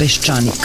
[0.00, 0.64] Peščanik.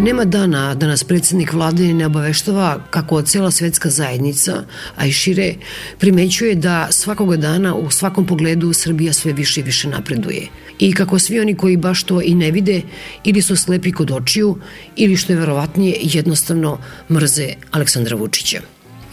[0.00, 4.64] Nema dana da nas predsednik vlade ne obaveštava kako cijela svetska zajednica,
[4.96, 5.54] a i šire,
[5.98, 10.46] primećuje da svakoga dana u svakom pogledu Srbija sve više i više napreduje.
[10.78, 12.82] I kako svi oni koji baš to i ne vide,
[13.24, 14.58] ili su slepi kod očiju,
[14.96, 16.78] ili što je verovatnije, jednostavno
[17.10, 18.60] mrze Aleksandra Vučića.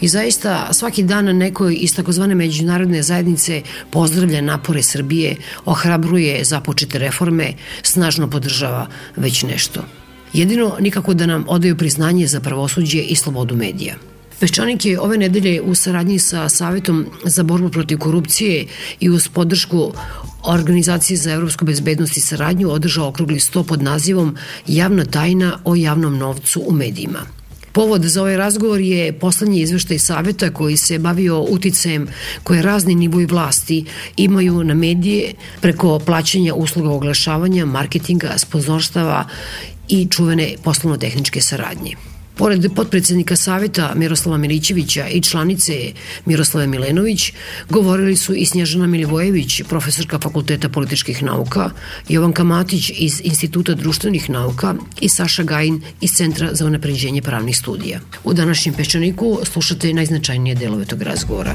[0.00, 7.52] I zaista svaki dan neko iz takozvane međunarodne zajednice pozdravlja napore Srbije, ohrabruje započete reforme,
[7.82, 10.01] snažno podržava već nešto.
[10.32, 13.94] Jedino nikako da nam odaju priznanje za pravosuđe i slobodu medija.
[14.40, 18.66] Peščanik je ove nedelje u saradnji sa Savetom za borbu protiv korupcije
[19.00, 19.92] i uz podršku
[20.44, 26.18] Organizacije za evropsku bezbednost i saradnju održao okrugli sto pod nazivom Javna tajna o javnom
[26.18, 27.20] novcu u medijima.
[27.72, 32.08] Povod za ovaj razgovor je poslednji izveštaj saveta koji se bavio uticajem
[32.42, 33.84] koje razni nivoj vlasti
[34.16, 39.28] imaju na medije preko plaćanja usluga oglašavanja, marketinga, sponzorstava
[39.92, 41.96] i čuvene poslovno-tehničke saradnje.
[42.34, 45.92] Pored potpredsednika Saveta Miroslava Milićevića i članice
[46.24, 47.32] Miroslave Milenović,
[47.68, 51.70] govorili su i Snježana Milivojević, profesorka Fakulteta političkih nauka,
[52.08, 58.00] Jovanka Matić iz Instituta društvenih nauka i Saša Gajin iz Centra za unapređenje pravnih studija.
[58.24, 61.54] U današnjem peščaniku slušate najznačajnije delove tog razgovora.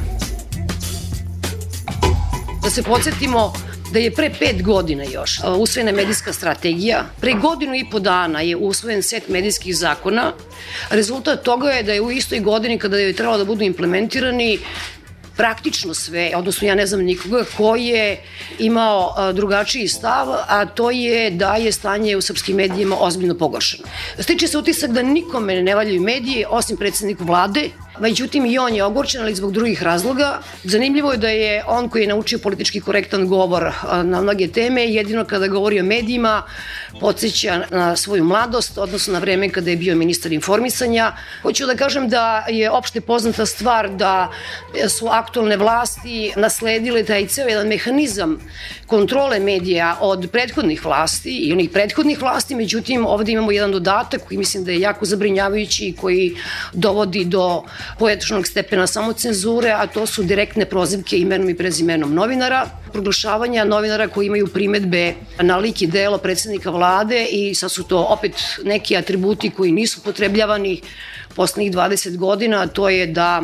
[2.64, 3.54] Da se podsjetimo
[3.98, 8.56] da je pre pet godina još usvojena medijska strategija, pre godinu i po dana je
[8.56, 10.34] usvojen set medijskih zakona.
[10.90, 14.60] Rezultat toga je da je u istoj godini kada je trebalo da budu implementirani
[15.38, 18.22] praktično sve, odnosno ja ne znam nikoga ko je
[18.60, 23.84] imao drugačiji stav, a to je da je stanje u srpskim medijima ozbiljno pogoršeno.
[24.20, 27.70] Stiče se utisak da nikome ne valjaju medije, osim predsedniku vlade,
[28.00, 30.40] Međutim, i on je ogorčen, ali zbog drugih razloga.
[30.64, 33.72] Zanimljivo je da je on koji je naučio politički korektan govor
[34.04, 36.44] na mnoge teme, jedino kada govori o medijima,
[37.00, 41.12] podsjeća na svoju mladost, odnosno na vreme kada je bio ministar informisanja.
[41.42, 44.32] Hoću da kažem da je opšte poznata stvar da
[44.90, 48.40] su aktualne vlasti nasledile taj ceo jedan mehanizam
[48.88, 54.38] kontrole medija od prethodnih vlasti i onih prethodnih vlasti, međutim ovde imamo jedan dodatak koji
[54.38, 56.36] mislim da je jako zabrinjavajući i koji
[56.74, 57.64] dovodi do
[58.00, 64.28] poetičnog stepena samocenzure, a to su direktne prozivke imenom i prezimenom novinara, proglašavanja novinara koji
[64.28, 68.34] imaju primetbe na lik i delo predsednika vlade i sad su to opet
[68.64, 70.82] neki atributi koji nisu potrebljavani
[71.38, 73.42] poslednjih 20 godina, to je da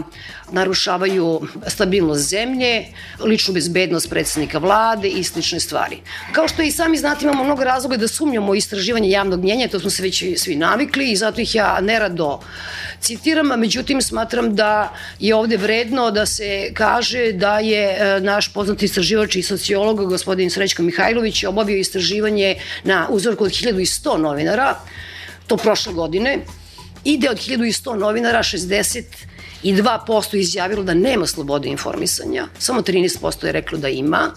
[0.52, 2.86] narušavaju stabilnost zemlje,
[3.26, 6.00] ličnu bezbednost predsednika vlade i slične stvari.
[6.32, 9.80] Kao što i sami znate, imamo mnogo razloga da sumnjamo u istraživanje javnog mnjenja, to
[9.80, 12.40] smo se već svi navikli i zato ih ja nerado
[13.00, 18.54] citiram, a međutim smatram da je ovde vredno da se kaže da je e, naš
[18.54, 24.76] poznati istraživač i sociolog gospodin Srećko Mihajlović obavio istraživanje na uzorku od 1100 novinara,
[25.48, 26.40] to prošle godine,
[27.04, 29.04] ide od 1100 novinara 60
[29.64, 34.32] i 2% izjavilo da nema slobode informisanja, samo 13% je reklo da ima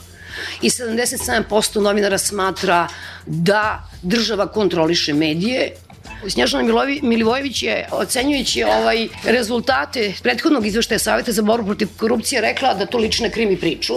[0.63, 2.89] i 77% novinara smatra
[3.27, 5.73] da država kontroliše medije,
[6.29, 12.87] Snježana Milivojević je ocenjujući ovaj rezultate prethodnog izveštaja Saveta za borbu protiv korupcije rekla da
[12.87, 13.95] to lične krimi priču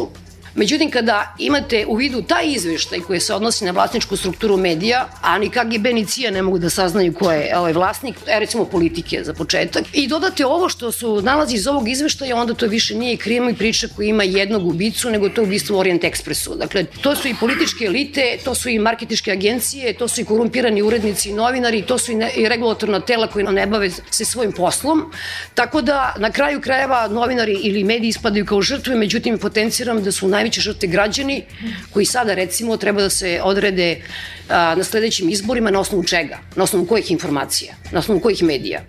[0.60, 5.38] Međutim, kada imate u vidu taj izveštaj koji se odnosi na vlasničku strukturu medija, a
[5.38, 9.24] ni KGB ni CIA ne mogu da saznaju ko je ovaj vlasnik, e, recimo politike
[9.24, 13.18] za početak, i dodate ovo što su nalazi iz ovog izveštaja, onda to više nije
[13.18, 16.58] krima i priča koja ima jednog ubicu, nego to je ubistvo Orient Expressu.
[16.58, 20.82] Dakle, to su i političke elite, to su i marketičke agencije, to su i korumpirani
[20.82, 24.52] urednici i novinari, to su i, ne, i regulatorna tela koji ne bave se svojim
[24.52, 25.12] poslom.
[25.54, 30.28] Tako da, na kraju krajeva, novinari ili mediji ispadaju kao žrtve, međutim, potenciram da su
[30.28, 31.44] najveći najveće žrtve građani
[31.94, 34.02] koji sada recimo treba da se odrede
[34.50, 36.40] a, na sledećim izborima na osnovu čega?
[36.56, 37.74] Na osnovu kojih informacija?
[37.92, 38.82] Na osnovu kojih medija?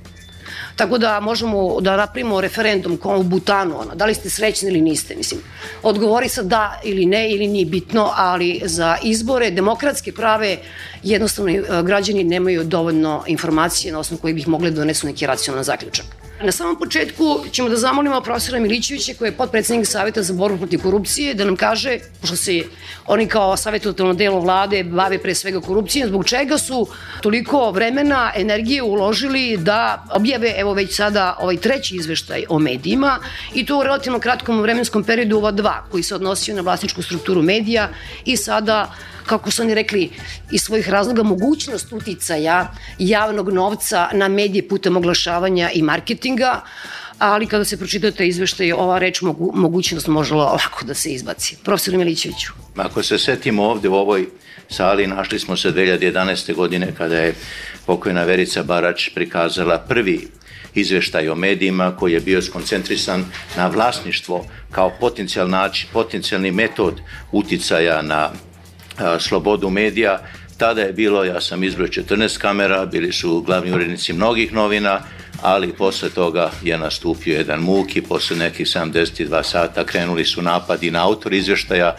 [0.76, 4.80] Tako da možemo da napravimo referendum kao u Butanu, ono, da li ste srećni ili
[4.80, 5.40] niste, mislim.
[5.82, 10.56] Odgovori sa da ili ne ili nije bitno, ali za izbore demokratske prave
[11.02, 15.64] jednostavno e, građani nemaju dovoljno informacije na osnovu koji bih mogli da donesu neki racionalan
[15.64, 16.19] zaključak.
[16.42, 20.82] Na samom početku ćemo da zamolimo profesora Milićevića koji je podpredsednik Saveta za borbu protiv
[20.82, 22.62] korupcije da nam kaže, pošto se
[23.06, 26.86] oni kao savjetotalno delo vlade bave pre svega korupcijom, zbog čega su
[27.22, 33.18] toliko vremena, energije uložili da objave evo već sada ovaj treći izveštaj o medijima
[33.54, 37.42] i to u relativno kratkom vremenskom periodu ova dva koji se odnosio na vlasničku strukturu
[37.42, 37.88] medija
[38.24, 38.94] i sada
[39.30, 40.10] kako su oni rekli,
[40.52, 46.60] iz svojih razloga mogućnost uticaja javnog novca na medije putem oglašavanja i marketinga,
[47.18, 51.56] ali kada se pročitate izveštaj, ova reč mogu, mogućnost može lako da se izbaci.
[51.64, 52.52] Profesor Milićeviću.
[52.76, 54.26] Ako se setimo ovde u ovoj
[54.68, 56.54] sali, našli smo se 2011.
[56.54, 57.34] godine kada je
[57.86, 60.28] pokojna Verica Barač prikazala prvi
[60.74, 63.24] izveštaj o medijima koji je bio skoncentrisan
[63.56, 64.92] na vlasništvo kao
[65.92, 67.00] potencijalni metod
[67.32, 68.30] uticaja na
[69.18, 70.18] slobodu medija.
[70.56, 75.00] Tada je bilo, ja sam izbroj 14 kamera, bili su glavni urednici mnogih novina,
[75.42, 80.90] ali posle toga je nastupio jedan muk i posle nekih 72 sata krenuli su napadi
[80.90, 81.96] na autor izveštaja,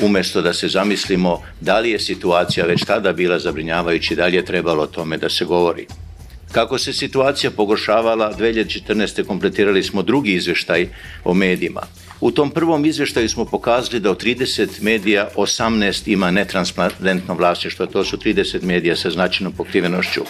[0.00, 4.44] umesto da se zamislimo da li je situacija već tada bila zabrinjavajući, da li je
[4.44, 5.86] trebalo o tome da se govori.
[6.52, 9.26] Kako se situacija pogoršavala, 2014.
[9.26, 10.88] kompletirali smo drugi izveštaj
[11.24, 11.82] o medijima.
[12.24, 18.04] U tom prvom izveštaju smo pokazali da od 30 medija 18 ima netransparentno vlasništvo, to
[18.04, 20.20] su 30 medija sa značajnom pokrivenošću.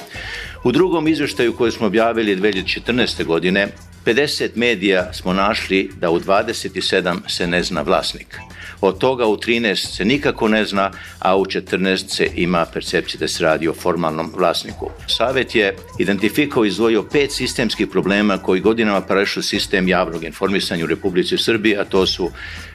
[0.65, 3.25] U drugom izveštaju koji smo objavili 2014.
[3.25, 3.69] godine,
[4.07, 8.39] 50 medija smo našli da u 27 se ne zna vlasnik.
[8.87, 13.29] Od toga u 13 se nikako ne zna, a u 14 se ima percepcija da
[13.29, 14.91] se radi o formalnom vlasniku.
[15.07, 20.87] Savet je identifikao i izdvojio pet sistemskih problema koji godinama prešu sistem javnog informisanja u
[20.87, 22.31] Republici Srbiji, a to su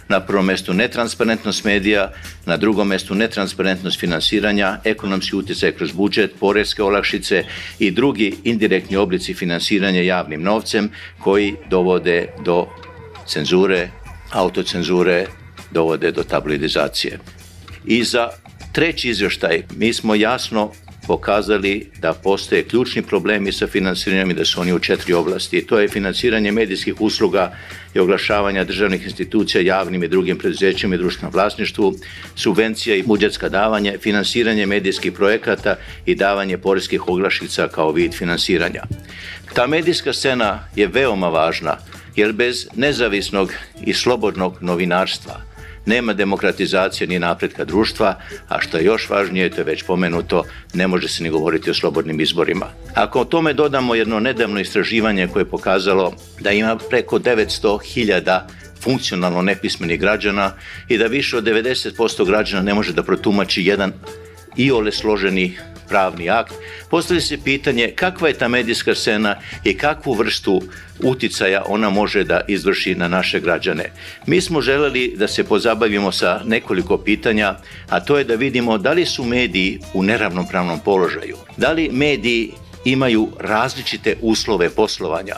[0.07, 2.11] na prvom mestu netransparentnost medija,
[2.45, 7.43] na drugom mestu netransparentnost finansiranja, ekonomski utjecaj kroz budžet, porezke olakšice
[7.79, 10.89] i drugi indirektni oblici finansiranja javnim novcem
[11.19, 12.67] koji dovode do
[13.27, 13.89] cenzure,
[14.31, 15.25] autocenzure,
[15.71, 17.19] dovode do tabloidizacije.
[17.85, 18.29] I za
[18.73, 20.71] treći izveštaj mi smo jasno
[21.09, 25.65] pokazali da postoje ključni problemi sa finansiranjem i da su oni u četiri oblasti.
[25.65, 27.51] To je finansiranje medijskih usluga
[27.93, 31.93] i oglašavanja državnih institucija javnim i drugim preduzećima i društvenom vlasništvu,
[32.35, 35.75] subvencija i budžetska davanje, finansiranje medijskih projekata
[36.05, 38.83] i davanje poreskih oglašica kao vid finansiranja.
[39.53, 41.77] Ta medijska scena je veoma važna
[42.15, 45.48] jer bez nezavisnog i slobodnog novinarstva
[45.85, 48.15] nema demokratizacije ni napretka društva,
[48.49, 50.43] a što je još važnije, to je već pomenuto,
[50.73, 52.65] ne može se ni govoriti o slobodnim izborima.
[52.93, 58.39] Ako o tome dodamo jedno nedavno istraživanje koje je pokazalo da ima preko 900.000
[58.81, 60.51] funkcionalno nepismenih građana
[60.87, 63.93] i da više od 90% građana ne može da protumači jedan
[64.57, 65.57] i ole složeni
[65.89, 66.53] pravni akt,
[66.89, 70.61] postavlja se pitanje kakva je ta medijska scena i kakvu vrstu
[71.03, 73.91] uticaja ona može da izvrši na naše građane.
[74.25, 77.55] Mi smo želeli da se pozabavimo sa nekoliko pitanja,
[77.89, 82.51] a to je da vidimo da li su mediji u neravnopravnom položaju, da li mediji
[82.85, 85.35] imaju različite uslove poslovanja,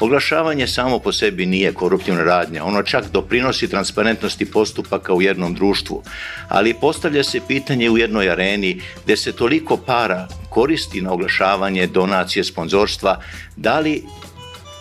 [0.00, 6.02] Oglašavanje samo po sebi nije koruptivna radnja, ono čak doprinosi transparentnosti postupaka u jednom društvu,
[6.48, 12.44] ali postavlja se pitanje u jednoj areni gde se toliko para koristi na oglašavanje, donacije,
[12.44, 13.20] sponzorstva,
[13.56, 14.02] da li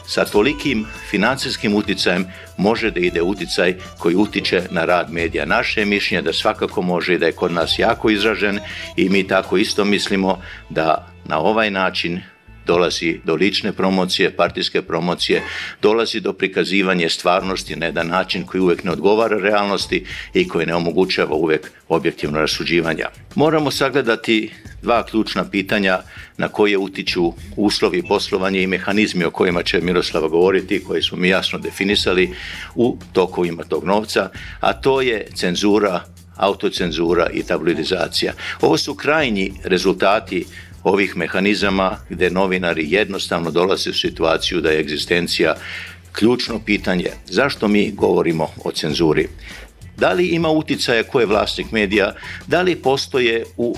[0.08, 2.26] sa tolikim financijskim uticajem
[2.58, 5.46] može da ide uticaj koji utiče na rad medija.
[5.46, 8.60] Naše je mišljenje da svakako može i da je kod nas jako izražen
[8.96, 12.22] i mi tako isto mislimo da na ovaj način
[12.70, 15.42] dolazi do lične promocije, partijske promocije,
[15.82, 20.76] dolazi do prikazivanja stvarnosti na jedan način koji uvek ne odgovara realnosti i koji ne
[20.76, 23.10] omogućava uvek objektivno rasuđivanja.
[23.36, 26.00] Moramo sagledati dva ključna pitanja
[26.38, 31.30] na koje utiču uslovi poslovanja i mehanizmi o kojima će Miroslava govoriti, koje smo mi
[31.30, 32.30] jasno definisali
[32.76, 36.04] u tokovima tog novca, a to je cenzura
[36.40, 38.34] autocenzura i tabloidizacija.
[38.62, 40.46] Ovo su krajnji rezultati
[40.84, 45.56] ovih mehanizama gde novinari jednostavno dolaze u situaciju da je egzistencija
[46.12, 47.10] ključno pitanje.
[47.26, 49.28] Zašto mi govorimo o cenzuri?
[49.98, 52.16] Da li ima uticaja ko je vlasnik medija?
[52.48, 53.76] Da li postoje u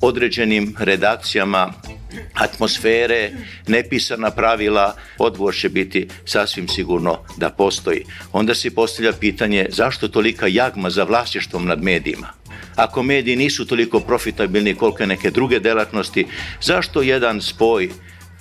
[0.00, 1.72] određenim redakcijama
[2.34, 3.30] atmosfere,
[3.66, 8.04] nepisana pravila, odgovor će biti sasvim sigurno da postoji.
[8.32, 12.28] Onda se postavlja pitanje zašto tolika jagma za vlasništvom nad medijima?
[12.76, 16.26] Ako mediji nisu toliko profitabilni koliko neke druge delatnosti,
[16.60, 17.90] zašto jedan spoj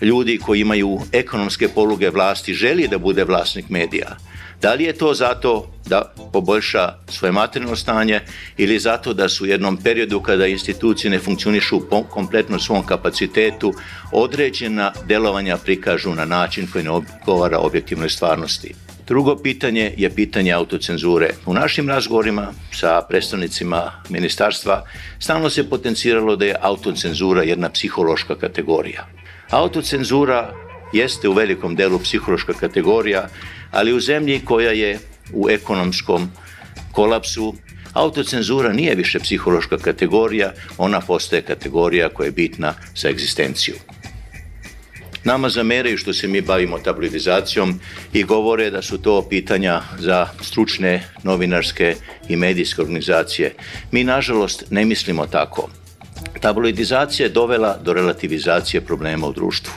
[0.01, 4.17] ljudi koji imaju ekonomske poluge vlasti želi da bude vlasnik medija?
[4.61, 8.21] Da li je to zato da poboljša svoje materijalno stanje
[8.57, 13.73] ili zato da su u jednom periodu kada institucije ne funkcionišu u kompletno svom kapacitetu
[14.11, 18.84] određena delovanja prikažu na način koji ne odgovara objektivnoj stvarnosti.
[19.07, 21.29] Drugo pitanje je pitanje autocenzure.
[21.45, 24.85] U našim razgovorima sa predstavnicima ministarstva
[25.19, 29.07] stalno se potenciralo da je autocenzura jedna psihološka kategorija.
[29.49, 30.53] Autocenzura
[30.93, 33.27] jeste u velikom delu psihološka kategorija,
[33.71, 34.99] ali u zemlji koja je
[35.33, 36.31] u ekonomskom
[36.91, 37.55] kolapsu,
[37.93, 43.75] autocenzura nije više psihološka kategorija, ona postaje kategorija koja je bitna za egzistenciju.
[45.25, 47.79] Nama zameraju što se mi bavimo tabloidizacijom
[48.13, 51.95] i govore da su to pitanja za stručne novinarske
[52.29, 53.53] i medijske organizacije.
[53.91, 55.69] Mi, nažalost, ne mislimo tako.
[56.41, 59.73] Tabloidizacija je dovela do relativizacije problema u društvu.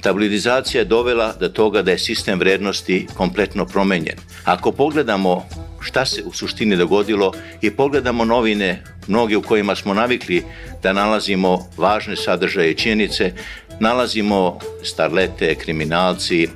[0.00, 4.18] Tabloidizacija je dovela do toga da je sistem vrednosti kompletno promenjen.
[4.44, 5.46] Ako pogledamo
[5.80, 10.42] šta se u suštini dogodilo i pogledamo novine, mnoge u kojima smo navikli
[10.82, 13.32] da nalazimo važne sadržaje i činjenice,
[13.80, 16.48] nalazimo starlete, kriminalci,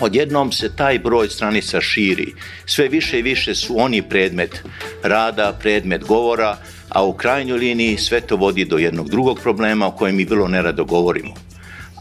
[0.00, 2.34] odjednom se taj broj stranica širi.
[2.66, 4.62] Sve više i više su oni predmet
[5.02, 6.56] rada, predmet govora,
[6.88, 10.48] a u krajnjoj liniji sve to vodi do jednog drugog problema o kojem mi vrlo
[10.48, 11.34] nerado govorimo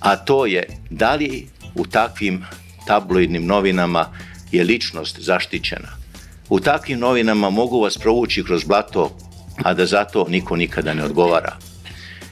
[0.05, 2.46] a to je da li u takvim
[2.88, 4.05] tabloidnim novinama
[4.51, 5.88] je ličnost zaštićena.
[6.50, 9.17] U takvim novinama mogu vas provući kroz blato,
[9.63, 11.58] a da zato niko nikada ne odgovara.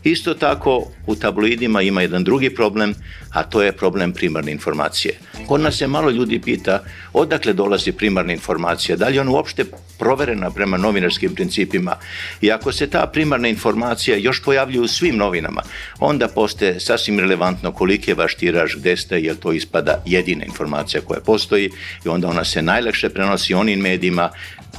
[0.03, 2.93] Isto tako u tabloidima ima jedan drugi problem,
[3.31, 5.13] a to je problem primarne informacije.
[5.48, 6.83] Kod nas se malo ljudi pita
[7.13, 9.65] odakle dolazi primarna informacija, da li je ona uopšte
[10.00, 11.95] proverena prema novinarskim principima
[12.41, 15.62] i ako se ta primarna informacija još pojavljuje u svim novinama,
[16.00, 21.01] onda postaje sasvim relevantno koliki je vaš tiraž, gde ste, jer to ispada jedina informacija
[21.01, 21.69] koja postoji
[22.05, 24.29] i onda ona se najlakše prenosi onim medijima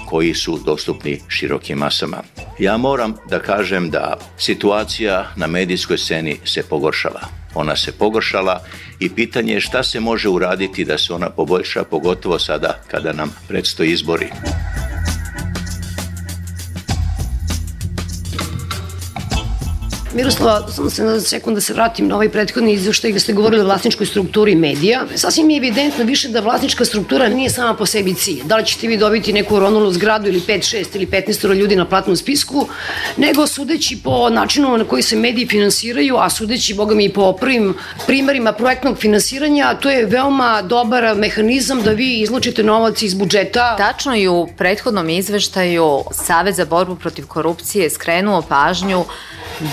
[0.07, 2.23] koji su dostupni širokim masama.
[2.59, 7.21] Ja moram da kažem da situacija na medijskoj sceni se pogoršava.
[7.55, 8.63] Ona se pogoršala
[9.01, 13.35] i pitanje je šta se može uraditi da se ona poboljša, pogotovo sada kada nam
[13.49, 14.29] predstoji izbori.
[20.15, 23.63] Miroslava, samo se na sekund da se vratim na ovaj prethodni izveštaj gde ste govorili
[23.63, 25.03] o vlasničkoj strukturi medija.
[25.15, 28.43] Sasvim je evidentno više da vlasnička struktura nije sama po sebi cilj.
[28.45, 31.85] Da li ćete vi dobiti neku ronulu zgradu ili 5, 6 ili 15 ljudi na
[31.85, 32.69] platnom spisku,
[33.17, 37.75] nego sudeći po načinu na koji se mediji finansiraju, a sudeći, boga mi, po prvim
[38.07, 43.77] primarima projektnog finansiranja, to je veoma dobar mehanizam da vi izlučite novac iz budžeta.
[43.77, 49.05] Tačno i u prethodnom izveštaju Savet za borbu protiv korupcije skrenuo pažnju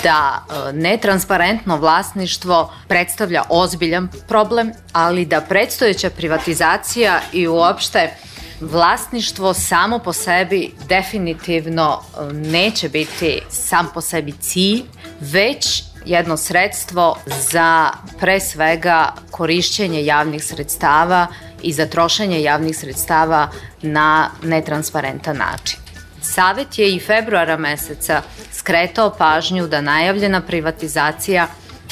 [0.03, 8.13] da e, netransparentno vlasništvo predstavlja ozbiljan problem, ali da predstojeća privatizacija i uopšte
[8.61, 14.83] vlasništvo samo po sebi definitivno e, neće biti sam po sebi cilj,
[15.19, 17.17] već jedno sredstvo
[17.51, 21.27] za pre svega korišćenje javnih sredstava
[21.63, 23.49] i za trošenje javnih sredstava
[23.81, 25.80] na netransparentan način.
[26.21, 31.47] Savet je i februara meseca skretao pažnju da najavljena privatizacija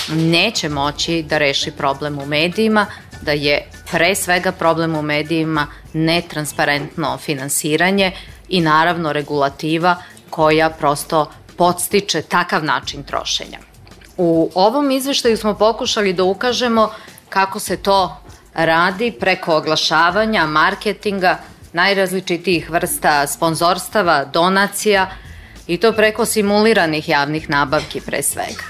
[0.10, 2.86] neće moći da reši problem u medijima,
[3.22, 8.12] da je pre svega problem u medijima netransparentno finansiranje
[8.50, 9.96] i naravno regulativa
[10.30, 13.60] koja prosto podstiče takav način trošenja.
[14.18, 16.92] U ovom izveštaju smo pokušali da ukažemo
[17.30, 18.18] kako se to
[18.54, 21.38] radi preko oglašavanja, marketinga,
[21.74, 25.10] najrazličitijih vrsta sponzorstava, donacija
[25.68, 28.64] i to preko simuliranih javnih nabavki pre svega.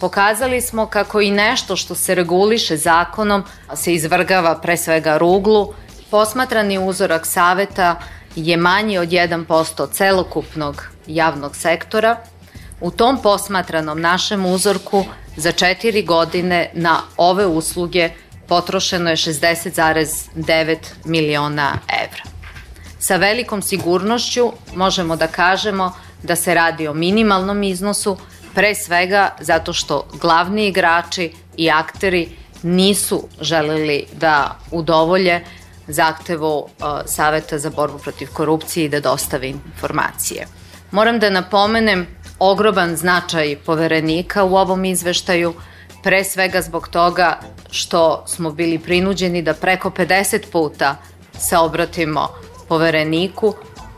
[0.00, 5.74] Pokazali smo kako i nešto što se reguliše zakonom se izvrgava pre svega ruglu.
[6.10, 8.00] Posmatrani uzorak saveta
[8.36, 12.16] je manji od 1% celokupnog javnog sektora.
[12.80, 15.04] U tom posmatranom našem uzorku
[15.36, 18.10] za četiri godine na ove usluge
[18.52, 22.24] potrošeno je 60,9 miliona evra.
[22.98, 25.92] Sa velikom sigurnošću možemo da kažemo
[26.22, 28.16] da se radi o minimalnom iznosu,
[28.54, 32.28] pre svega zato što glavni igrači i akteri
[32.62, 35.40] nisu želeli da udovolje
[35.88, 36.68] zahtevu uh,
[37.06, 40.46] Saveta za borbu protiv korupcije i da dostave informacije.
[40.90, 42.06] Moram da napomenem
[42.38, 45.54] ogroban značaj poverenika u ovom izveštaju,
[46.02, 47.38] pre svega zbog toga
[47.70, 50.96] što smo bili prinuđeni da preko 50 puta
[51.38, 52.28] se obratimo
[52.68, 53.54] povereniku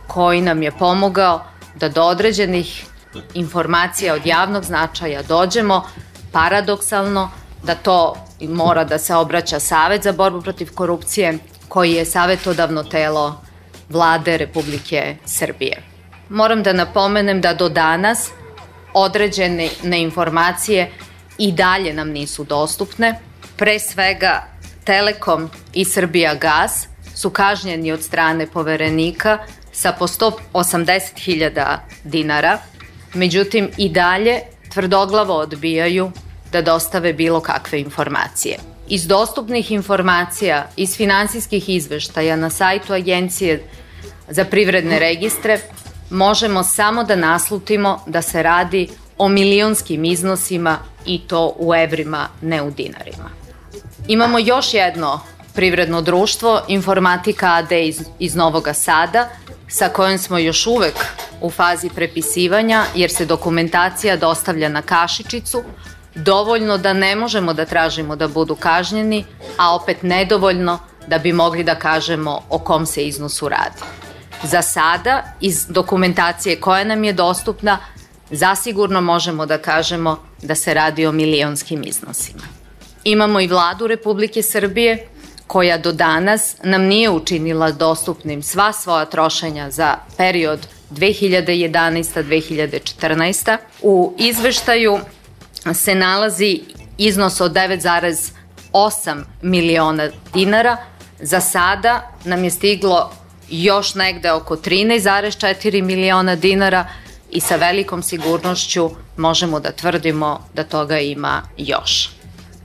[0.06, 1.44] koji nam je pomogao
[1.74, 2.86] da do određenih
[3.34, 5.82] informacija od javnog značaja dođemo
[6.32, 7.30] paradoksalno
[7.62, 13.40] da to mora da se obraća Savet za borbu protiv korupcije koji je savetodavno telo
[13.88, 15.82] vlade Republike Srbije.
[16.28, 18.30] Moram da napomenem da do danas
[18.94, 19.68] određene
[20.02, 20.90] informacije
[21.38, 23.20] i dalje nam nisu dostupne.
[23.56, 24.42] Pre svega
[24.84, 29.38] Telekom i Srbija Gas su kažnjeni od strane poverenika
[29.72, 32.58] sa po 180.000 dinara,
[33.14, 34.40] međutim i dalje
[34.72, 36.10] tvrdoglavo odbijaju
[36.52, 38.58] da dostave bilo kakve informacije.
[38.88, 43.62] Iz dostupnih informacija, iz finansijskih izveštaja na sajtu Agencije
[44.28, 45.58] za privredne registre,
[46.10, 52.62] možemo samo da naslutimo da se radi o milionskim iznosima i to u evrima, ne
[52.62, 53.30] u dinarima.
[54.08, 55.20] Imamo još jedno
[55.54, 59.28] privredno društvo, Informatika AD iz, iz Novog Sada,
[59.68, 60.94] sa kojom smo još uvek
[61.40, 65.62] u fazi prepisivanja, jer se dokumentacija dostavlja na kašičicu,
[66.14, 69.24] dovoljno da ne možemo da tražimo da budu kažnjeni,
[69.58, 73.80] a opet nedovoljno da bi mogli da kažemo o kom se iznosu radi.
[74.42, 77.78] Za sada, iz dokumentacije koja nam je dostupna,
[78.30, 82.42] zasigurno možemo da kažemo da se radi o milionskim iznosima.
[83.04, 85.06] Imamo i vladu Republike Srbije
[85.46, 93.56] koja do danas nam nije učinila dostupnim sva svoja trošenja za period 2011-2014.
[93.82, 94.98] U izveštaju
[95.74, 96.60] se nalazi
[96.98, 100.76] iznos od 9,8 miliona dinara.
[101.20, 103.12] Za sada nam je stiglo
[103.50, 106.86] još negde oko 13,4 miliona dinara
[107.34, 112.10] i sa velikom sigurnošću možemo da tvrdimo da toga ima još.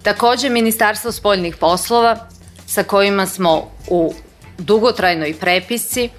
[0.03, 2.27] Takođe, Ministarstvo spoljnih poslova
[2.67, 4.13] sa kojima smo u
[4.57, 6.09] dugotrajnoj prepisci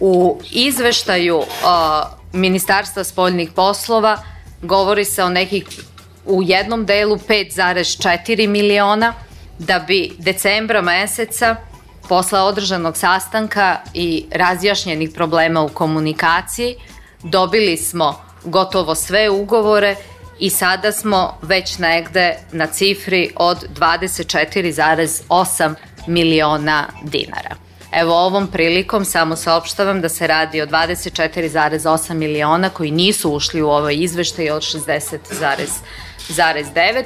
[0.00, 1.44] u izveštaju uh,
[2.32, 4.22] Ministarstva spoljnih poslova
[4.62, 5.64] govori se o nekih
[6.26, 9.14] u jednom delu 5,4 miliona
[9.58, 11.56] da bi decembra meseca
[12.08, 16.76] posle održanog sastanka i razjašnjenih problema u komunikaciji
[17.22, 19.96] dobili smo gotovo sve ugovore
[20.38, 25.74] i sada smo već negde na cifri od 24,8
[26.06, 27.56] miliona dinara.
[27.92, 33.68] Evo ovom prilikom samo saopštavam da se radi o 24,8 miliona koji nisu ušli u
[33.68, 37.04] ovaj izveštaj od 60,9,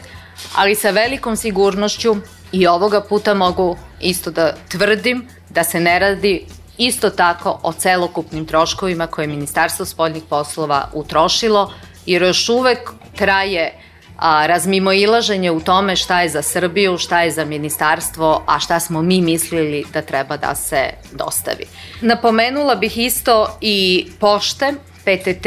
[0.57, 2.17] ali sa velikom sigurnošću
[2.53, 6.47] i ovoga puta mogu isto da tvrdim da se ne radi
[6.79, 11.73] isto tako o celokupnim troškovima koje je Ministarstvo spoljnih poslova utrošilo,
[12.07, 13.73] jer još uvek traje
[14.19, 18.81] a, razmimo ilaženje u tome šta je za Srbiju, šta je za ministarstvo, a šta
[18.81, 21.65] smo mi mislili da treba da se dostavi.
[22.01, 24.73] Napomenula bih isto i pošte,
[25.05, 25.47] PTT,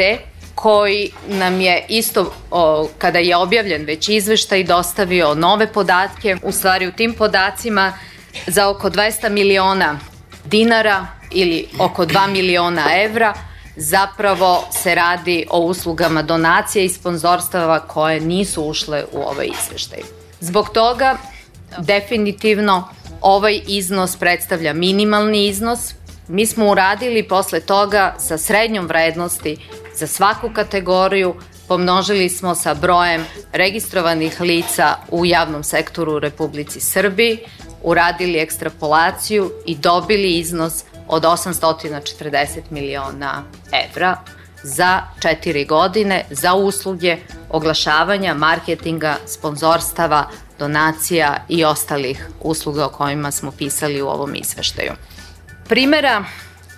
[0.55, 6.87] koji nam je isto o, kada je objavljen već izveštaj dostavio nove podatke, u stvari
[6.87, 7.93] u tim podacima
[8.47, 9.99] za oko 200 miliona
[10.45, 13.33] dinara ili oko 2 miliona evra
[13.75, 19.99] zapravo se radi o uslugama donacije i sponzorstava koje nisu ušle u ovaj izveštaj.
[20.39, 21.17] Zbog toga
[21.77, 22.87] definitivno
[23.21, 25.93] ovaj iznos predstavlja minimalni iznos.
[26.27, 29.57] Mi smo uradili posle toga sa srednjom vrednosti
[29.95, 31.35] za svaku kategoriju,
[31.67, 37.39] pomnožili smo sa brojem registrovanih lica u javnom sektoru u Republici Srbiji,
[37.85, 44.17] uradili ekstrapolaciju i dobili iznos od 840 miliona evra
[44.63, 47.17] za četiri godine za usluge
[47.49, 54.91] oglašavanja, marketinga, sponzorstava, donacija i ostalih usluga o kojima smo pisali u ovom izveštaju.
[55.67, 56.23] Primera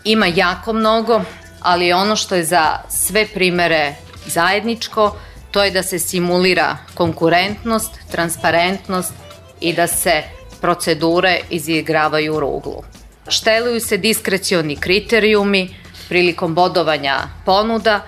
[0.03, 1.21] ima jako mnogo,
[1.61, 5.15] ali ono što je za sve primere zajedničko,
[5.51, 9.13] to je da se simulira konkurentnost, transparentnost
[9.61, 10.23] i da se
[10.61, 12.83] procedure izigravaju ruglu.
[13.27, 15.75] Šteluju se diskrecioni kriterijumi
[16.09, 18.01] prilikom bodovanja ponuda,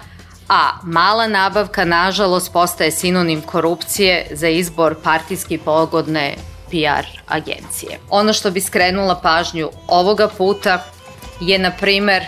[0.49, 6.35] a mala nabavka nažalost postaje sinonim korupcije za izbor partijski pogodne
[6.69, 7.99] PR agencije.
[8.09, 10.85] Ono što bi skrenula pažnju ovoga puta
[11.41, 12.23] je, na primer,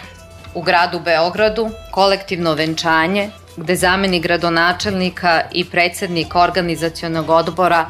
[0.54, 7.90] u gradu Beogradu kolektivno venčanje gde zameni gradonačelnika i predsednik organizacionog odbora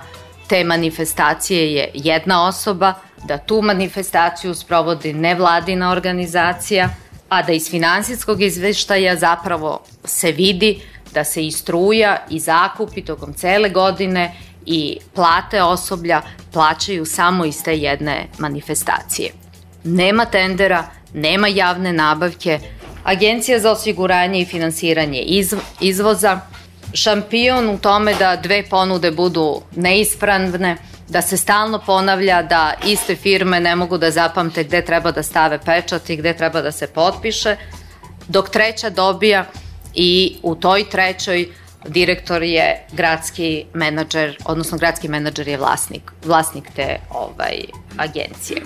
[0.52, 6.90] te manifestacije je jedna osoba, da tu manifestaciju sprovodi nevladina organizacija,
[7.30, 10.82] a da iz finansijskog izveštaja zapravo se vidi
[11.14, 11.52] da se i
[12.30, 14.36] i zakupi tokom cele godine
[14.66, 16.22] i plate osoblja
[16.54, 19.32] plaćaju samo iz te jedne manifestacije.
[19.84, 20.84] Nema tendera,
[21.14, 22.60] nema javne nabavke,
[23.04, 26.40] Agencija za osiguranje i finansiranje iz, izvoza,
[26.94, 30.78] šampion u tome da dve ponude budu neispravne,
[31.08, 35.60] da se stalno ponavlja da iste firme ne mogu da zapamte gde treba da stave
[35.66, 37.56] pečat i gde treba da se potpiše,
[38.28, 39.46] dok treća dobija
[39.94, 41.48] i u toj trećoj
[41.88, 47.66] direktor je gradski menadžer, odnosno gradski menadžer je vlasnik, vlasnik te ovaj,
[47.98, 48.62] agencije.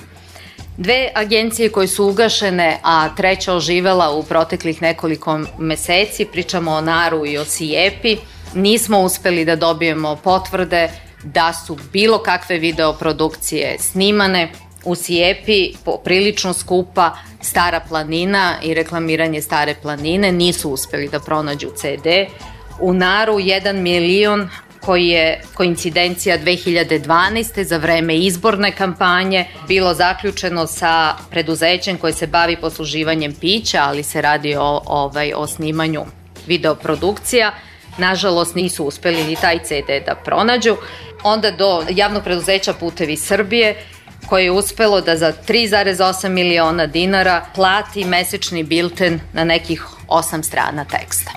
[0.78, 7.26] Dve agencije koje su ugašene, a treća oživela u proteklih nekoliko meseci, pričamo o Naru
[7.26, 8.18] i o Sijepi,
[8.54, 10.90] nismo uspeli da dobijemo potvrde
[11.24, 14.52] da su bilo kakve videoprodukcije snimane,
[14.86, 22.08] u Sijepi poprilično skupa Stara planina i reklamiranje Stare planine nisu uspeli da pronađu CD.
[22.80, 24.50] U Naru 1 milion
[24.86, 27.64] koji je koincidencija 2012.
[27.64, 34.22] za vreme izborne kampanje bilo zaključeno sa preduzećem koje se bavi posluživanjem pića, ali se
[34.22, 36.06] radi o, ovaj, o snimanju
[36.48, 37.52] videoprodukcija.
[37.98, 40.76] Nažalost nisu uspeli ni taj CD da pronađu.
[41.24, 43.76] Onda do javnog preduzeća Putevi Srbije
[44.28, 50.86] koje je uspelo da za 3,8 miliona dinara plati mesečni bilten na nekih 8 strana
[50.86, 51.32] teksta.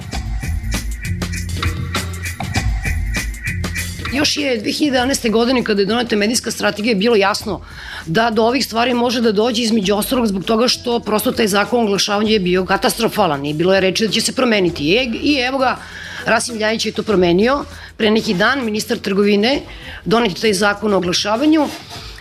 [4.13, 5.31] Još je 2011.
[5.31, 7.61] godine kada je doneta medijska strategija bilo jasno
[8.07, 11.85] da do ovih stvari može da dođe između ostalog zbog toga što prosto taj zakon
[11.85, 14.85] oglašavanja je bio katastrofalan i bilo je reči da će se promeniti.
[15.23, 15.77] I evo ga,
[16.25, 17.65] Rasim Ljajić je to promenio.
[17.97, 19.61] Pre neki dan ministar trgovine
[20.05, 21.69] doneti taj zakon o oglašavanju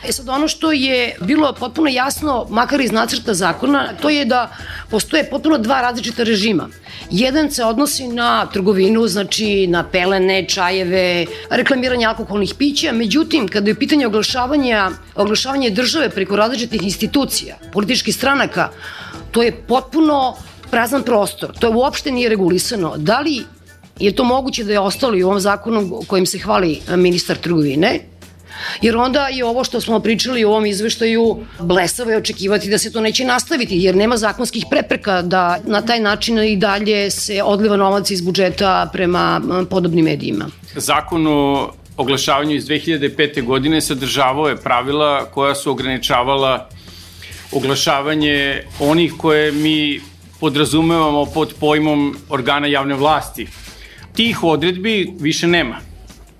[0.04, 4.52] E sad ono što je bilo potpuno jasno, makar iz nacrta zakona, to je da
[4.90, 6.70] postoje potpuno dva različita režima.
[7.12, 13.76] Jedan se odnosi na trgovinu, znači na pelene, čajeve, reklamiranje alkoholnih pića, međutim, kada je
[13.76, 18.70] pitanje oglašavanja, oglašavanje države preko različitih institucija, političkih stranaka,
[19.32, 20.36] to je potpuno
[20.72, 21.58] prazan prostor.
[21.60, 22.94] To je uopšte nije regulisano.
[22.98, 23.44] Da li
[24.00, 28.00] je to moguće da je ostalo i u ovom zakonu kojim se hvali ministar trgovine,
[28.82, 32.91] Jer onda je ovo što smo pričali u ovom izveštaju blesavo je očekivati da se
[32.91, 37.78] to neće nastaviti, jer nema zakonskih prepreka da na taj način i dalje se odliva
[37.78, 40.46] novac iz budžeta prema podobnim medijima.
[40.76, 43.43] Zakon o oglašavanju iz 2005.
[43.43, 46.70] godine sadržavao je pravila koja su ograničavala
[47.52, 50.02] oglašavanje onih koje mi
[50.39, 53.48] podrazumevamo pod pojmom organa javne vlasti.
[54.13, 55.87] Tih odredbi više nema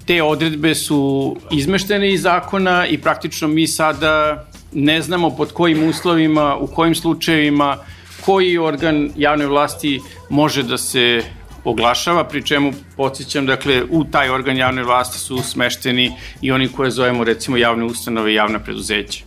[0.08, 6.56] te odredbe su izmeštene iz zakona i praktično mi sada ne znamo pod kojim uslovima,
[6.56, 7.78] u kojim slučajevima,
[8.26, 11.22] koji organ javne vlasti može da se
[11.63, 16.91] oglašava, pri čemu podsjećam, dakle, u taj organ javne vlasti su smešteni i oni koje
[16.91, 19.24] zovemo recimo javne ustanove i javna preduzeća.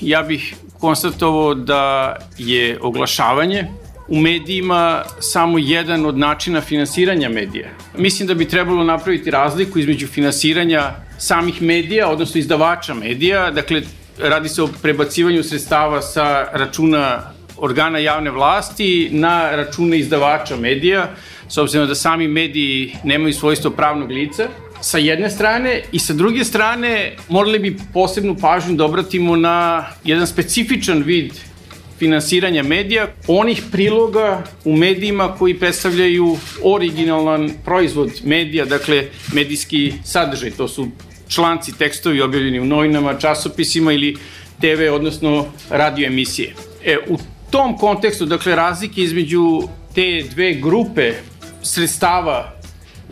[0.00, 3.68] Ja bih konstatovao da je oglašavanje
[4.08, 7.68] u medijima samo jedan od načina finansiranja medija.
[7.96, 13.82] Mislim da bi trebalo napraviti razliku između finansiranja samih medija, odnosno izdavača medija, dakle
[14.18, 17.22] radi se o prebacivanju sredstava sa računa
[17.56, 21.10] organa javne vlasti na račune izdavača medija,
[21.48, 24.48] s obzirom da sami mediji nemaju svojstvo pravnog lica,
[24.80, 30.26] sa jedne strane i sa druge strane morali bi posebnu pažnju da obratimo na jedan
[30.26, 31.32] specifičan vid
[31.98, 40.68] finansiranja medija, onih priloga u medijima koji predstavljaju originalan proizvod medija, dakle medijski sadržaj, to
[40.68, 40.88] su
[41.28, 44.16] članci, tekstovi objavljeni u novinama, časopisima ili
[44.60, 46.54] TV, odnosno radio emisije.
[46.84, 47.18] E, u
[47.50, 49.62] tom kontekstu, dakle, razlike između
[49.94, 51.12] te dve grupe
[51.62, 52.52] sredstava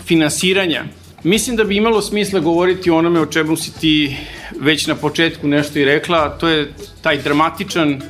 [0.04, 0.84] finansiranja,
[1.24, 4.16] mislim da bi imalo smisla govoriti o onome o čemu si ti
[4.60, 6.72] već na početku nešto i rekla, to je
[7.02, 8.02] taj dramatičan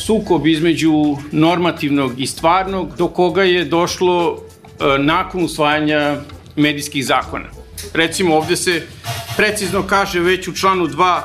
[0.00, 0.92] sukob između
[1.32, 6.16] normativnog i stvarnog do koga je došlo e, nakon usvajanja
[6.56, 7.46] medijskih zakona.
[7.94, 8.86] Recimo ovde se
[9.36, 11.20] precizno kaže već u članu 2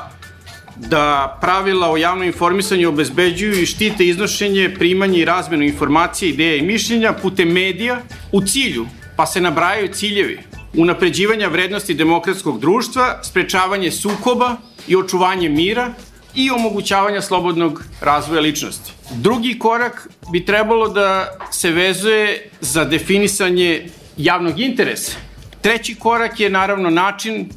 [0.76, 6.62] da pravila o javnom informisanju obezbeđuju i štite iznošenje, primanje i razmenu informacije, ideja i
[6.62, 8.00] mišljenja putem medija
[8.32, 8.86] u cilju,
[9.16, 10.38] pa se nabrajaju ciljevi
[10.76, 14.56] unapređivanja vrednosti demokratskog društva, sprečavanje sukoba
[14.88, 15.94] i očuvanje mira,
[16.36, 18.92] i omogućavanja slobodnog razvoja ličnosti.
[19.14, 25.12] Drugi korak bi trebalo da se vezuje za definisanje javnog interesa.
[25.60, 27.48] Treći korak je naravno način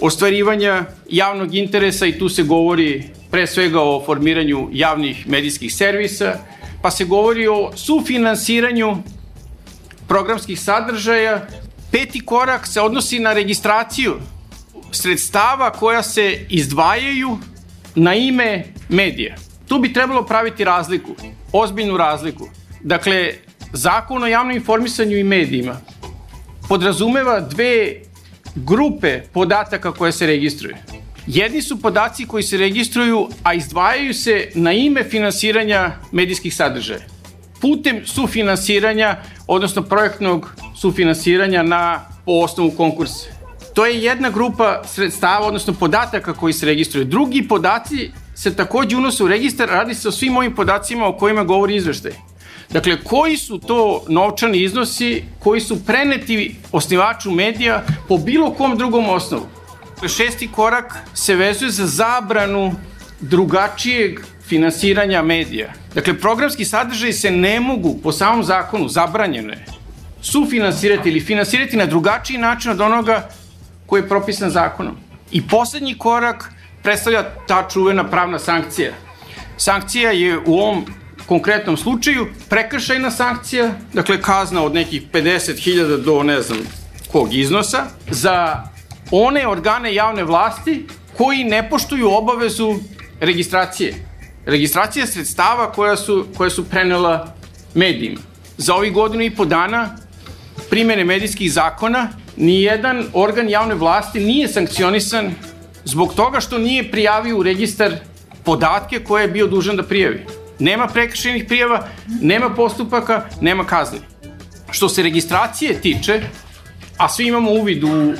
[0.00, 6.38] ostvarivanja javnog interesa i tu se govori pre svega o formiranju javnih medijskih servisa,
[6.82, 8.96] pa se govori o sufinansiranju
[10.08, 11.46] programskih sadržaja.
[11.92, 14.14] Peti korak se odnosi na registraciju
[14.92, 17.38] sredstava koja se izdvajaju
[17.94, 19.34] na ime medija.
[19.68, 21.14] Tu bi trebalo praviti razliku,
[21.52, 22.48] ozbiljnu razliku.
[22.80, 23.32] Dakle,
[23.72, 25.76] zakon o javnom informisanju i medijima
[26.68, 28.00] podrazumeva dve
[28.54, 30.76] grupe podataka koje se registruju.
[31.26, 37.00] Jedni su podaci koji se registruju, a izdvajaju se na ime finansiranja medijskih sadržaja.
[37.60, 43.31] Putem sufinansiranja, odnosno projektnog sufinansiranja na, po osnovu konkursa.
[43.74, 47.04] To je jedna grupa sredstava, odnosno podataka koji se registruju.
[47.04, 51.44] Drugi podaci se takođe unose u registar, radi se o svim ovim podacima o kojima
[51.44, 52.12] govori izveštaj.
[52.70, 59.08] Dakle, koji su to novčani iznosi koji su preneti osnivaču medija po bilo kom drugom
[59.08, 59.46] osnovu?
[59.94, 62.74] Dakle, šesti korak se vezuje za zabranu
[63.20, 65.72] drugačijeg finansiranja medija.
[65.94, 69.64] Dakle, programski sadržaj se ne mogu po samom zakonu, zabranjeno je,
[70.22, 73.28] sufinansirati ili finansirati na drugačiji način od onoga
[73.92, 74.96] koji je propisan zakonom.
[75.30, 76.52] I poslednji korak
[76.82, 78.92] predstavlja ta čuvena pravna sankcija.
[79.56, 80.84] Sankcija je u ovom
[81.26, 86.58] konkretnom slučaju prekršajna sankcija, dakle kazna od nekih 50.000 do ne znam
[87.12, 88.62] kog iznosa, za
[89.10, 92.74] one organe javne vlasti koji ne poštuju obavezu
[93.20, 93.94] registracije.
[94.46, 97.34] Registracija sredstava koja su, koja su prenela
[97.74, 98.20] medijima.
[98.56, 99.96] Za ovih godinu i po dana
[100.70, 105.34] primene medijskih zakona nijedan organ javne vlasti nije sankcionisan
[105.84, 107.92] zbog toga što nije prijavio u registar
[108.44, 110.26] podatke koje je bio dužan da prijavi.
[110.58, 111.88] Nema prekršenih prijava,
[112.20, 113.98] nema postupaka, nema kazni.
[114.70, 116.20] Što se registracije tiče,
[116.96, 118.16] a svi imamo uvid u uh,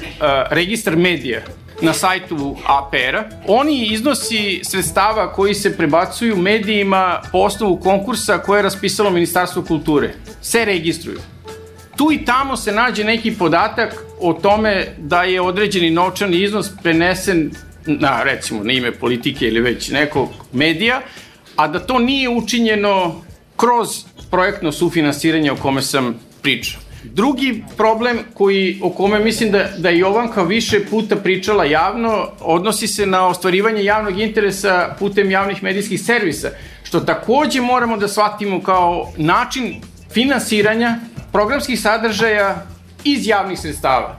[0.51, 1.40] registar medija
[1.83, 8.62] na sajtu APR-a, oni iznosi sredstava koji se prebacuju medijima po osnovu konkursa koje je
[8.62, 10.14] raspisalo Ministarstvo kulture.
[10.42, 11.18] Se registruju.
[11.96, 17.50] Tu i tamo se nađe neki podatak o tome da je određeni novčani iznos prenesen
[17.87, 21.00] na recimo na ime politike ili već nekog medija,
[21.57, 23.22] a da to nije učinjeno
[23.57, 23.88] kroz
[24.31, 26.81] projektno sufinansiranje o kome sam pričao.
[27.05, 32.87] Drugi problem koji, o kome mislim da, da je Jovanka više puta pričala javno, odnosi
[32.87, 36.50] se na ostvarivanje javnog interesa putem javnih medijskih servisa,
[36.83, 39.81] što takođe moramo da shvatimo kao način
[40.12, 40.98] finansiranja
[41.32, 42.66] programskih sadržaja
[43.04, 44.18] iz javnih sredstava.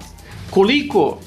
[0.50, 1.18] Koliko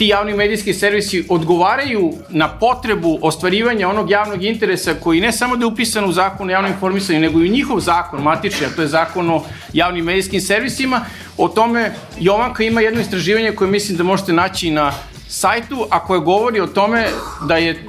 [0.00, 5.64] ti javni medijski servisi odgovaraju na potrebu ostvarivanja onog javnog interesa koji ne samo da
[5.64, 8.82] je upisan u zakon o javnom informisanju, nego i u njihov zakon matični, a to
[8.82, 11.04] je zakon o javnim medijskim servisima.
[11.36, 14.92] O tome Jovanka ima jedno istraživanje koje mislim da možete naći na
[15.28, 17.08] sajtu, a koje govori o tome
[17.48, 17.84] da je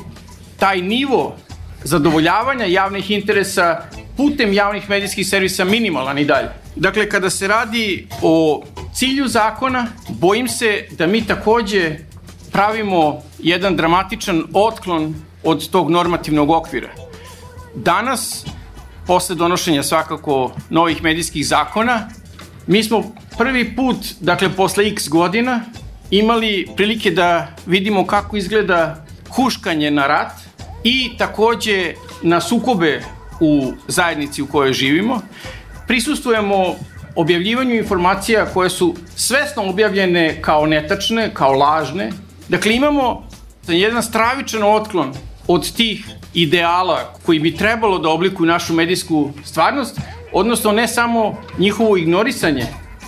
[0.59, 1.35] taj nivo
[1.83, 3.81] zadovoljavanja javnih interesa
[4.21, 6.49] putem javnih medijskih servisa minimalan i dalje.
[6.75, 11.95] Dakle, kada se radi o cilju zakona, bojim se da mi takođe
[12.51, 16.89] pravimo jedan dramatičan otklon od tog normativnog okvira.
[17.75, 18.45] Danas,
[19.07, 22.09] posle donošenja svakako novih medijskih zakona,
[22.67, 25.61] mi smo prvi put, dakle posle x godina,
[26.11, 30.31] imali prilike da vidimo kako izgleda huškanje na rat
[30.83, 33.01] i takođe na sukobe
[33.41, 35.21] u zajednici u kojoj živimo.
[35.87, 36.75] Prisustujemo
[37.15, 42.11] objavljivanju informacija koje su svesno objavljene kao netačne, kao lažne.
[42.49, 43.27] Dakle, imamo
[43.67, 45.13] jedan stravičan otklon
[45.47, 49.99] od tih ideala koji bi trebalo da oblikuju našu medijsku stvarnost,
[50.33, 52.65] odnosno ne samo njihovo ignorisanje,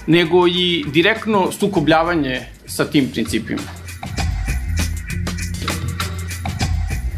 [0.07, 3.82] nego i direktno sukobljavanje sa tim principima.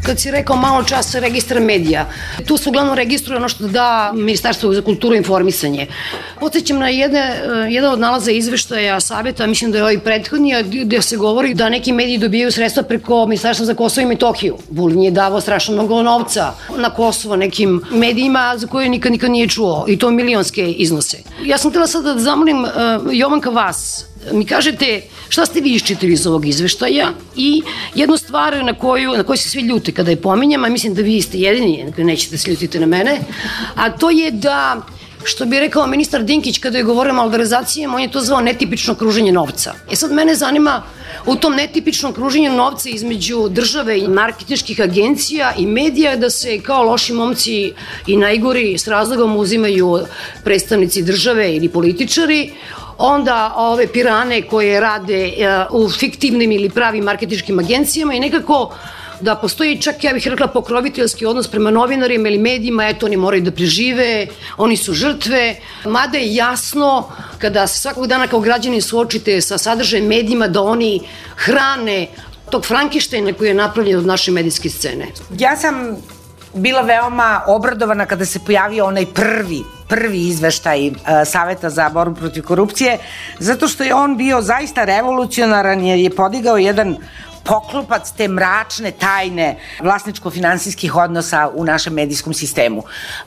[0.06, 2.08] Kad si rekao malo čas registra medija,
[2.46, 5.86] tu se uglavnom registruje ono što da Ministarstvo za kulturu i informisanje.
[6.40, 11.02] Podsećam na jedne, eh, jedan od nalaza izveštaja saveta, mislim da je ovaj prethodni, gde
[11.02, 14.58] se govori da neki mediji dobijaju sredstva preko Ministarstva za Kosovo i Metohiju.
[14.70, 19.48] Vulin je davao strašno mnogo novca na Kosovo nekim medijima za koje nikad nikad nije
[19.48, 21.18] čuo i to milionske iznose.
[21.44, 22.70] Ja sam htela sad da zamolim uh,
[23.12, 27.62] Jovanka vas, mi kažete šta ste vi iščitali iz ovog izveštaja i
[27.94, 31.02] jednu stvar na koju, na koju se svi ljute kada je pominjam, a mislim da
[31.02, 33.20] vi ste jedini, nećete da se ljutiti na mene,
[33.74, 34.86] a to je da
[35.26, 38.94] što bi rekao ministar Dinkić kada je govorio o malverizacijama, on je to zvao netipično
[38.94, 39.74] kruženje novca.
[39.90, 40.82] E sad mene zanima
[41.26, 46.82] u tom netipičnom kruženju novca između države i marketičkih agencija i medija da se kao
[46.82, 47.72] loši momci
[48.06, 49.98] i najgori s razlogom uzimaju
[50.44, 52.52] predstavnici države ili političari,
[52.98, 55.32] onda ove pirane koje rade
[55.70, 58.74] uh, u fiktivnim ili pravim marketičkim agencijama i nekako
[59.20, 63.42] da postoji čak, ja bih rekla, pokroviteljski odnos prema novinarima ili medijima, eto, oni moraju
[63.42, 69.40] da prežive, oni su žrtve, mada je jasno kada se svakog dana kao građani suočite
[69.40, 71.00] sa sadržajem medijima da oni
[71.36, 72.06] hrane
[72.50, 75.06] tog Frankištajna koji je napravljen od naše medijske scene.
[75.38, 75.96] Ja sam
[76.54, 82.44] bila veoma obradovana kada se pojavio onaj prvi prvi izveštaj uh, Saveta za borbu protiv
[82.44, 82.98] korupcije,
[83.38, 86.96] zato što je on bio zaista revolucionaran jer je podigao jedan
[87.46, 92.82] poklopac te mračne tajne vlasničko-finansijskih odnosa u našem medijskom sistemu.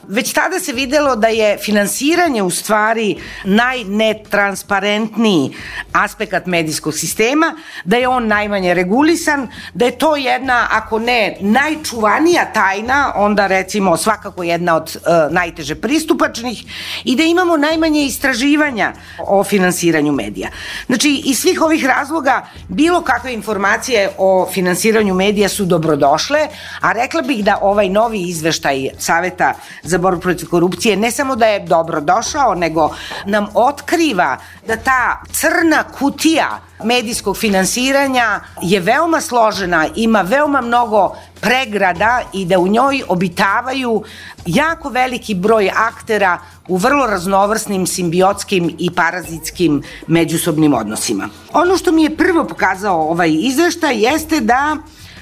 [0.08, 5.56] Već tada se videlo da je finansiranje u stvari najnetransparentniji
[5.92, 12.52] aspekt medijskog sistema, da je on najmanje regulisan, da je to jedna, ako ne najčuvanija
[12.52, 15.02] tajna, onda recimo svakako jedna od uh,
[15.32, 16.64] najteže pristupačnih
[17.04, 20.48] i da imamo najmanje istraživanja o finansiranju medija.
[20.86, 26.48] Znači, iz svih ovih razloga bilo kakve informacije o finansiranju medija su dobrodošle,
[26.80, 31.46] a rekla bih da ovaj novi izveštaj Saveta za borbu protiv korupcije ne samo da
[31.46, 32.90] je dobrodošao, nego
[33.26, 42.22] nam otkriva da ta crna kutija medijskog finansiranja je veoma složena, ima veoma mnogo pregrada
[42.32, 44.02] i da u njoj obitavaju
[44.46, 51.28] jako veliki broj aktera u vrlo raznovrsnim simbiotskim i parazitskim međusobnim odnosima.
[51.52, 54.76] Ono što mi je prvo pokazao ovaj izveštaj jeste da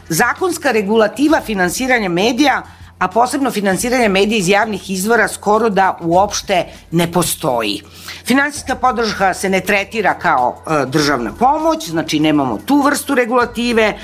[0.09, 2.63] zakonska regulativa finansiranja medija
[2.99, 7.83] a posebno finansiranje medija iz javnih izvora skoro da uopšte ne postoji.
[8.27, 13.95] Finansijska podrška se ne tretira kao e, državna pomoć, znači nemamo tu vrstu regulative, e,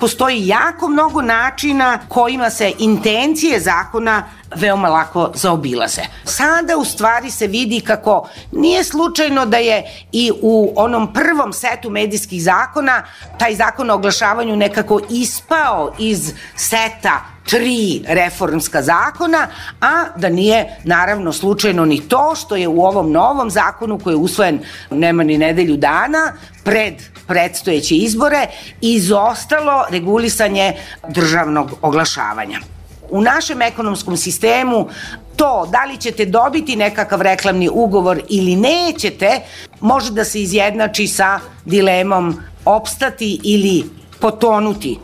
[0.00, 4.22] postoji jako mnogo načina kojima se intencije zakona
[4.56, 6.02] veoma lako zaobilaze.
[6.24, 11.90] Sada u stvari se vidi kako nije slučajno da je i u onom prvom setu
[11.90, 13.02] medijskih zakona
[13.38, 19.46] taj zakon o oglašavanju nekako ispao iz seta tri reformska zakona,
[19.80, 24.18] a da nije naravno slučajno ni to što je u ovom novom zakonu koji je
[24.18, 26.32] usvojen nema ni nedelju dana
[26.64, 26.94] pred
[27.26, 28.46] predstojeće izbore
[28.80, 30.76] izostalo regulisanje
[31.08, 32.58] državnog oglašavanja.
[33.10, 34.88] U našem ekonomskom sistemu
[35.36, 39.40] to da li ćete dobiti nekakav reklamni ugovor ili nećete
[39.80, 43.84] može da se izjednači sa dilemom opstati ili
[44.20, 44.98] potonuti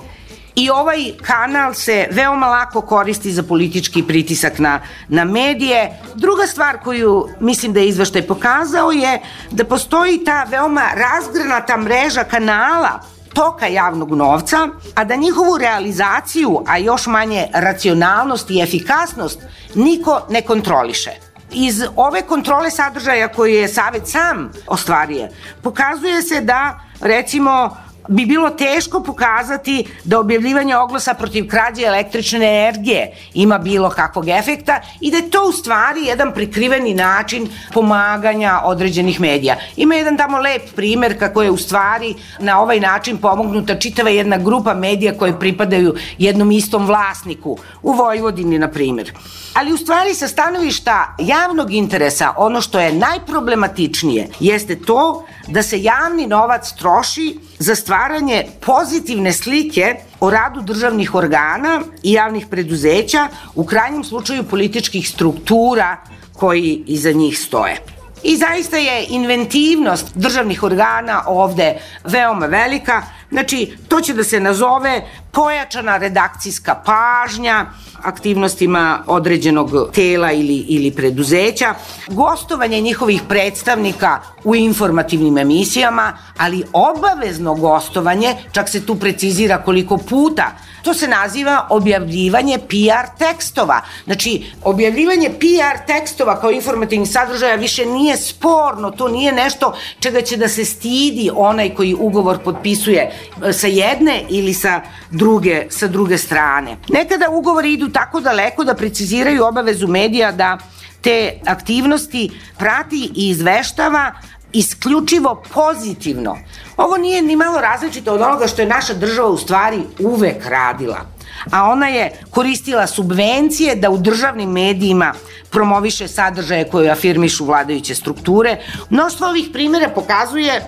[0.55, 6.01] i ovaj kanal se veoma lako koristi za politički pritisak na, na medije.
[6.15, 12.25] Druga stvar koju mislim da je izveštaj pokazao je da postoji ta veoma razgranata mreža
[12.25, 13.01] kanala
[13.35, 19.41] toka javnog novca, a da njihovu realizaciju, a još manje racionalnost i efikasnost,
[19.75, 21.11] niko ne kontroliše.
[21.53, 25.29] Iz ove kontrole sadržaja koje je Savet sam ostvario,
[25.63, 27.77] pokazuje se da recimo
[28.09, 34.81] bi bilo teško pokazati da objavljivanje oglasa protiv krađe električne energije ima bilo kakvog efekta
[35.01, 39.57] i da je to u stvari jedan prikriveni način pomaganja određenih medija.
[39.77, 44.39] Ima jedan tamo lep primer kako je u stvari na ovaj način pomognuta čitava jedna
[44.39, 49.13] grupa medija koje pripadaju jednom istom vlasniku, u Vojvodini na primjer.
[49.55, 55.83] Ali u stvari sa stanovišta javnog interesa ono što je najproblematičnije jeste to da se
[55.83, 63.65] javni novac troši za stvaranje pozitivne slike o radu državnih organa i javnih preduzeća, u
[63.65, 65.97] krajnjem slučaju političkih struktura
[66.33, 67.77] koji iza njih stoje.
[68.23, 75.03] I zaista je inventivnost državnih organa ovde veoma velika, znači to će da se nazove
[75.33, 77.67] pojačana redakcijska pažnja,
[78.03, 81.75] aktivnostima određenog tela ili, ili preduzeća,
[82.09, 90.53] gostovanje njihovih predstavnika u informativnim emisijama, ali obavezno gostovanje, čak se tu precizira koliko puta,
[90.83, 93.81] to se naziva objavljivanje PR tekstova.
[94.05, 100.37] Znači, objavljivanje PR tekstova kao informativnih sadržaja više nije sporno, to nije nešto čega će
[100.37, 103.13] da se stidi onaj koji ugovor potpisuje
[103.45, 104.81] e, sa jedne ili sa
[105.21, 106.77] druge, sa druge strane.
[106.89, 110.59] Nekada ugovori idu tako daleko da preciziraju obavezu medija da
[111.01, 114.13] te aktivnosti prati i izveštava
[114.53, 116.37] isključivo pozitivno.
[116.77, 121.07] Ovo nije ni malo različito od onoga što je naša država u stvari uvek radila
[121.51, 125.13] a ona je koristila subvencije da u državnim medijima
[125.51, 128.57] promoviše sadržaje koje afirmišu vladajuće strukture.
[128.91, 130.63] Mnoštvo ovih primjera pokazuje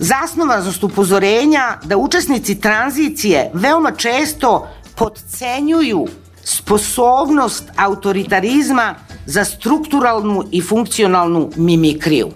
[0.00, 6.06] zasnovanost upozorenja da učesnici tranzicije veoma često podcenjuju
[6.44, 8.94] sposobnost autoritarizma
[9.26, 12.30] za strukturalnu i funkcionalnu mimikriju.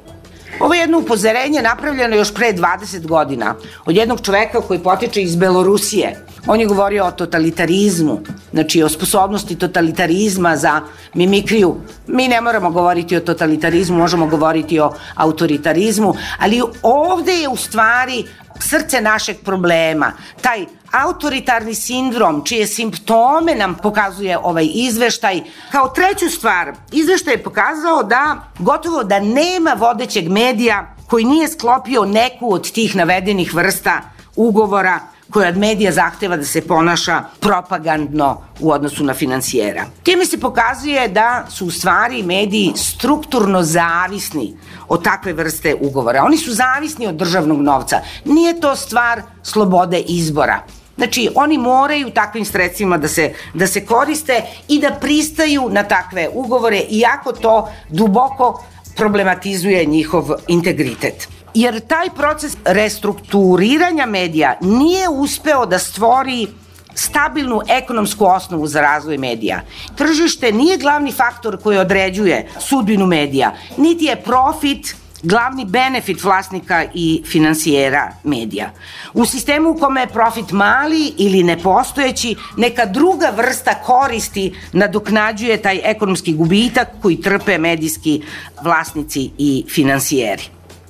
[0.60, 3.54] Ovo je jedno upozorenje napravljeno još pre 20 godina
[3.86, 6.26] od jednog čoveka koji potiče iz Belorusije.
[6.46, 8.20] On je govorio o totalitarizmu
[8.52, 10.80] znači o sposobnosti totalitarizma za
[11.14, 11.76] mimikriju.
[12.06, 18.24] Mi ne moramo govoriti o totalitarizmu, možemo govoriti o autoritarizmu, ali ovde je u stvari
[18.60, 25.40] srce našeg problema, taj autoritarni sindrom, čije simptome nam pokazuje ovaj izveštaj.
[25.72, 32.04] Kao treću stvar, izveštaj je pokazao da gotovo da nema vodećeg medija koji nije sklopio
[32.04, 34.00] neku od tih navedenih vrsta
[34.36, 35.00] ugovora
[35.34, 39.86] koja od medija zahteva da se ponaša propagandno u odnosu na financijera.
[40.02, 44.56] Time se pokazuje da su u stvari mediji strukturno zavisni
[44.88, 46.22] od takve vrste ugovora.
[46.24, 48.00] Oni su zavisni od državnog novca.
[48.24, 50.62] Nije to stvar slobode izbora.
[50.96, 56.28] Znači, oni moraju takvim sredstvima da se, da se koriste i da pristaju na takve
[56.32, 58.62] ugovore, iako to duboko
[58.96, 66.48] problematizuje njihov integritet jer taj proces restrukturiranja medija nije uspeo da stvori
[66.94, 69.60] stabilnu ekonomsku osnovu za razvoj medija.
[69.96, 77.22] Tržište nije glavni faktor koji određuje sudbinu medija, niti je profit glavni benefit vlasnika i
[77.26, 78.70] finansijera medija.
[79.14, 85.80] U sistemu u kome je profit mali ili nepostojeći, neka druga vrsta koristi nadoknađuje taj
[85.84, 88.22] ekonomski gubitak koji trpe medijski
[88.62, 90.42] vlasnici i finansijeri.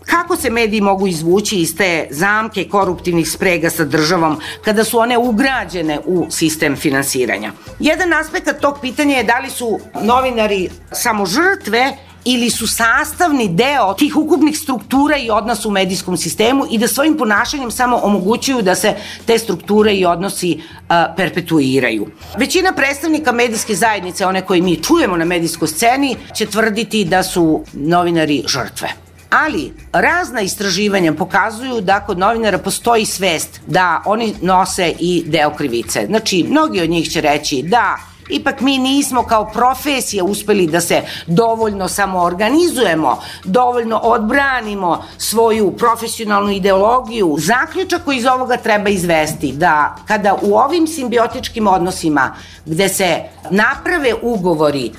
[0.07, 5.19] Kako se mediji mogu izvući iz te zamke koruptivnih sprega sa državom kada su one
[5.19, 7.53] ugrađene u sistem finansiranja?
[7.79, 13.95] Jedan aspekt tog pitanja je da li su novinari samo žrtve ili su sastavni deo
[13.95, 18.75] tih ukupnih struktura i odnosa u medijskom sistemu i da svojim ponašanjem samo omogućuju da
[18.75, 18.95] se
[19.27, 22.07] te strukture i odnosi a, perpetuiraju.
[22.39, 27.65] Većina predstavnika medijske zajednice, one koje mi čujemo na medijskoj sceni, će tvrditi da su
[27.73, 29.04] novinari žrtve.
[29.43, 36.07] Ali, razna istraživanja pokazuju da kod novinara postoji svest da oni nose i deo krivice.
[36.07, 37.97] Znači, mnogi od njih će reći da
[38.29, 47.37] Ipak mi nismo kao profesija uspeli da se dovoljno samoorganizujemo, dovoljno odbranimo svoju profesionalnu ideologiju.
[47.39, 52.35] Zaključak koji iz ovoga treba izvesti da kada u ovim simbiotičkim odnosima
[52.67, 54.93] gde se naprave ugovori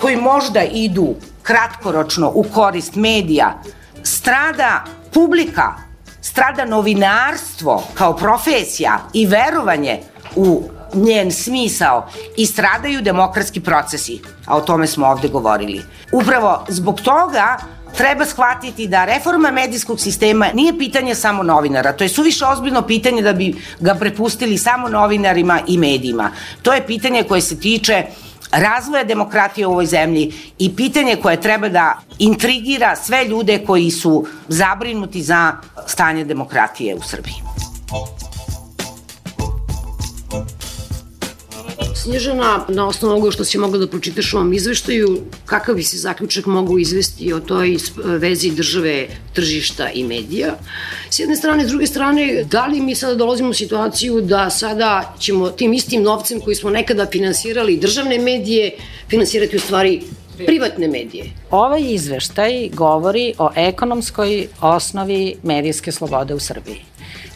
[0.00, 3.62] koji možda idu kratkoročno u korist medija,
[4.02, 4.84] strada
[5.14, 5.74] publika,
[6.20, 10.00] strada novinarstvo kao profesija i verovanje
[10.36, 10.62] u
[10.94, 15.82] njen smisao i stradaju demokratski procesi, a o tome smo ovde govorili.
[16.12, 17.58] Upravo zbog toga
[17.96, 21.92] treba shvatiti da reforma medijskog sistema nije pitanje samo novinara.
[21.92, 26.30] To je suviše ozbiljno pitanje da bi ga prepustili samo novinarima i medijima.
[26.62, 28.04] To je pitanje koje se tiče
[28.52, 34.26] razvoja demokratije u ovoj zemlji i pitanje koje treba da intrigira sve ljude koji su
[34.48, 35.52] zabrinuti za
[35.86, 37.34] stanje demokratije u Srbiji.
[42.02, 45.98] Snježana, na osnovu ovoga što si mogla da pročitaš u ovom izveštaju, kakav bi se
[45.98, 47.76] zaključak mogu izvesti o toj
[48.18, 50.54] vezi države, tržišta i medija?
[51.10, 55.14] S jedne strane, s druge strane, da li mi sada dolazimo u situaciju da sada
[55.18, 58.70] ćemo tim istim novcem koji smo nekada finansirali državne medije,
[59.10, 60.02] finansirati u stvari
[60.46, 61.24] privatne medije.
[61.50, 66.80] Ovaj izveštaj govori o ekonomskoj osnovi medijske slobode u Srbiji.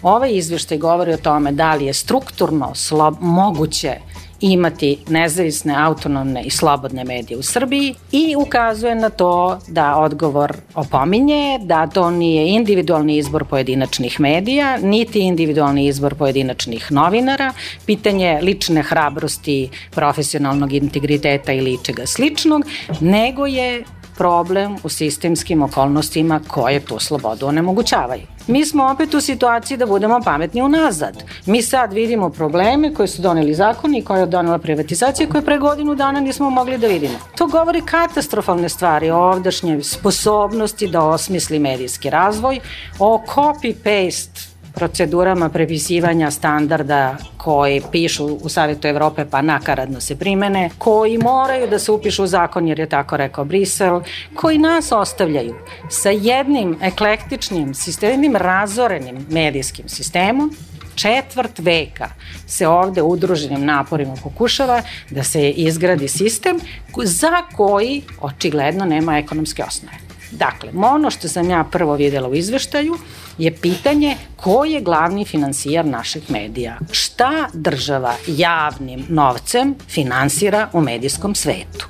[0.02, 6.50] Ovaj izveštaj govori o tome da li je strukturno slob, moguće imati nezavisne, autonomne i
[6.50, 13.16] slobodne medije u Srbiji i ukazuje na to da odgovor opominje da to nije individualni
[13.16, 17.52] izbor pojedinačnih medija, niti individualni izbor pojedinačnih novinara,
[17.86, 22.64] pitanje lične hrabrosti, profesionalnog integriteta ili čega sličnog,
[23.00, 23.84] nego je
[24.16, 28.22] problem u sistemskim okolnostima koje tu slobodu onemogućavaju.
[28.46, 31.24] Mi smo opet u situaciji da budemo pametni unazad.
[31.46, 35.58] Mi sad vidimo probleme koje su doneli zakoni i koje je donela privatizacija koje pre
[35.58, 37.14] godinu dana nismo mogli da vidimo.
[37.38, 42.60] To govori katastrofalne stvari o ovdašnjoj sposobnosti da osmisli medijski razvoj,
[42.98, 51.18] o copy-paste procedurama prepisivanja standarda koji pišu u Savjetu Evrope pa nakaradno se primene, koji
[51.18, 54.00] moraju da se upišu u zakon jer je tako rekao Brisel,
[54.34, 55.54] koji nas ostavljaju
[55.90, 60.56] sa jednim eklektičnim sistemim, razorenim medijskim sistemom,
[60.94, 62.08] četvrt veka
[62.46, 66.60] se ovde udruženim naporima pokušava da se izgradi sistem
[67.04, 70.03] za koji očigledno nema ekonomske osnove.
[70.38, 72.96] Dakle, ono što sam ja prvo videla u izveštaju
[73.38, 76.78] je pitanje ko je glavni finansijar naših medija.
[76.90, 81.88] Šta država javnim novcem finansira u medijskom svetu?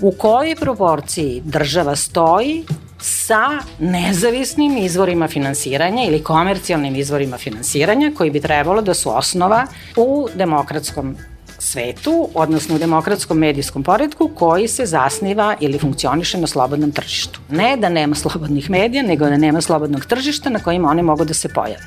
[0.00, 2.64] U kojoj proporciji država stoji
[2.98, 9.66] sa nezavisnim izvorima finansiranja ili komercijalnim izvorima finansiranja koji bi trebalo da su osnova
[9.96, 11.16] u demokratskom
[11.58, 17.40] svetu, odnosno u demokratskom medijskom poredku koji se zasniva ili funkcioniše na slobodnom tržištu.
[17.50, 21.34] Ne da nema slobodnih medija, nego da nema slobodnog tržišta na kojima oni mogu da
[21.34, 21.82] se pojave.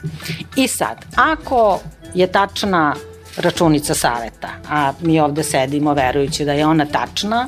[0.56, 1.80] I sad, ako
[2.14, 2.96] je tačna
[3.38, 7.48] računica saveta, a mi ovde sedimo verujući da je ona tačna,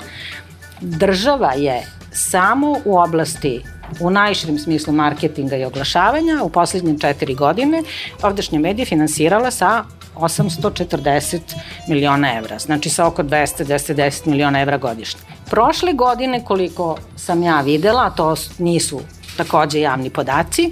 [0.81, 3.63] država je samo u oblasti
[3.99, 7.83] u najširim smislu marketinga i oglašavanja u poslednje četiri godine
[8.21, 9.83] ovdašnje medije finansirala sa
[10.15, 11.39] 840
[11.87, 15.21] miliona evra, znači sa oko 200-210 miliona evra godišnje.
[15.49, 19.01] Prošle godine, koliko sam ja videla, to nisu
[19.37, 20.71] takođe javni podaci,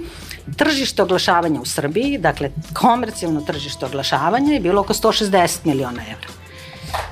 [0.56, 6.39] tržište oglašavanja u Srbiji, dakle komercijalno tržište oglašavanja je bilo oko 160 miliona evra.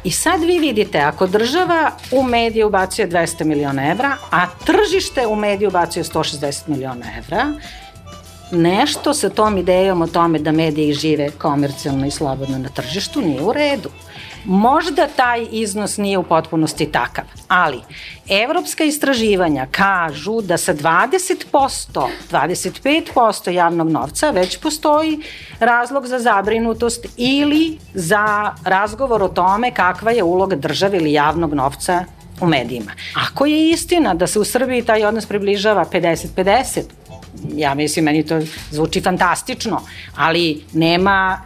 [0.04, 5.36] I sad vi vidite, ako država u medije ubacuje 200 miliona evra, a tržište u
[5.36, 7.52] medije ubacuje 160 miliona evra,
[8.50, 13.42] nešto sa tom idejom o tome da mediji žive komercijalno i slobodno na tržištu nije
[13.42, 13.90] u redu.
[14.44, 17.80] Možda taj iznos nije u potpunosti takav, ali
[18.28, 25.20] evropska istraživanja kažu da sa 20%, 25% javnog novca već postoji
[25.60, 32.04] razlog za zabrinutost ili za razgovor o tome kakva je uloga države ili javnog novca
[32.40, 32.92] u medijima.
[33.28, 36.82] Ako je istina da se u Srbiji taj odnos približava 50-50,
[37.54, 39.82] ja mislim, meni to zvuči fantastično,
[40.16, 41.40] ali nema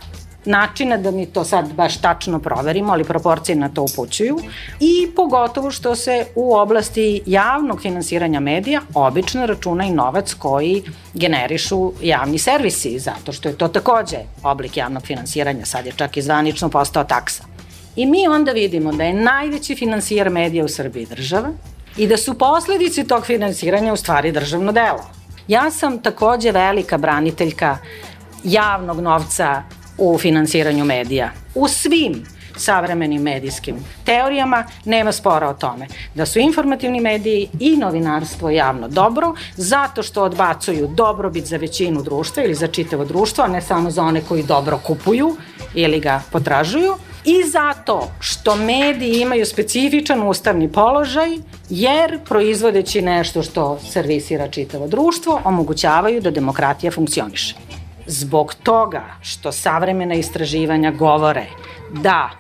[0.45, 4.39] načina da mi to sad baš tačno proverimo, ali proporcije na to upućuju
[4.81, 10.83] i pogotovo što se u oblasti javnog finansiranja medija obično računa i novac koji
[11.15, 16.23] generišu javni servisi, zato što je to takođe oblik javnog finansiranja, sad je čak i
[16.23, 17.45] zvanično postao taksa.
[17.97, 21.51] I mi onda vidimo da je najveći finansijer medija u Srbiji država
[21.97, 25.05] i da su posledice tog finansiranja u stvari državno delo.
[25.49, 27.79] Ja sam takođe velika braniteljka
[28.45, 29.63] javnog novca
[29.99, 31.31] u finansiranju medija.
[31.55, 32.25] U svim
[32.57, 39.35] savremenim medijskim teorijama nema spora o tome da su informativni mediji i novinarstvo javno dobro
[39.57, 44.03] zato što odbacuju dobrobit za većinu društva ili za čitavo društvo, a ne samo za
[44.03, 45.37] one koji dobro kupuju
[45.75, 51.29] ili ga potražuju i zato što mediji imaju specifičan ustavni položaj
[51.71, 57.72] jer proizvodeći nešto što servisira čitavo društvo omogućavaju da demokratija funkcioniše.
[58.07, 61.47] Zbog toga što savremena istraživanja govore
[61.91, 62.31] da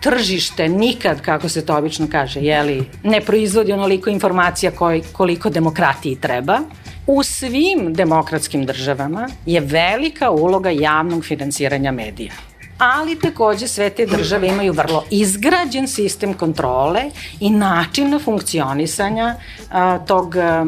[0.00, 6.16] tržište nikad, kako se to obično kaže, jeli, ne proizvodi onoliko informacija koji, koliko demokratiji
[6.16, 6.58] treba,
[7.06, 12.32] u svim demokratskim državama je velika uloga javnog finansiranja medija.
[12.78, 17.02] Ali takođe sve te države imaju vrlo izgrađen sistem kontrole
[17.40, 19.34] i načina funkcionisanja
[19.70, 20.64] a, tog a,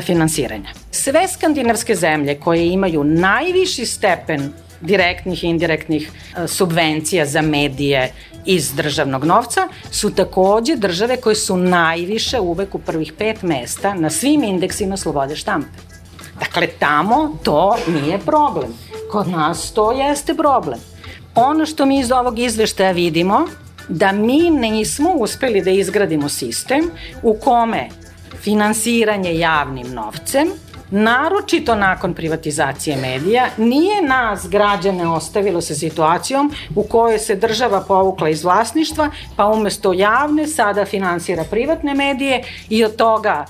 [0.00, 0.68] finansiranja.
[0.90, 6.10] Sve skandinavske zemlje koje imaju najviši stepen direktnih i indirektnih
[6.46, 8.12] subvencija za medije
[8.44, 14.10] iz državnog novca su takođe države koje su najviše uvek u prvih pet mesta na
[14.10, 15.78] svim indeksima slobode štampe.
[16.38, 18.72] Dakle, tamo to nije problem.
[19.10, 20.78] Kod nas to jeste problem.
[21.34, 23.46] Ono što mi iz ovog izveštaja vidimo,
[23.88, 26.90] da mi nismo uspeli da izgradimo sistem
[27.22, 27.88] u kome
[28.42, 30.48] finansiranje javnim novcem
[30.90, 38.28] naročito nakon privatizacije medija, nije nas građane ostavilo sa situacijom u kojoj se država povukla
[38.28, 43.46] iz vlasništva, pa umesto javne sada finansira privatne medije i od toga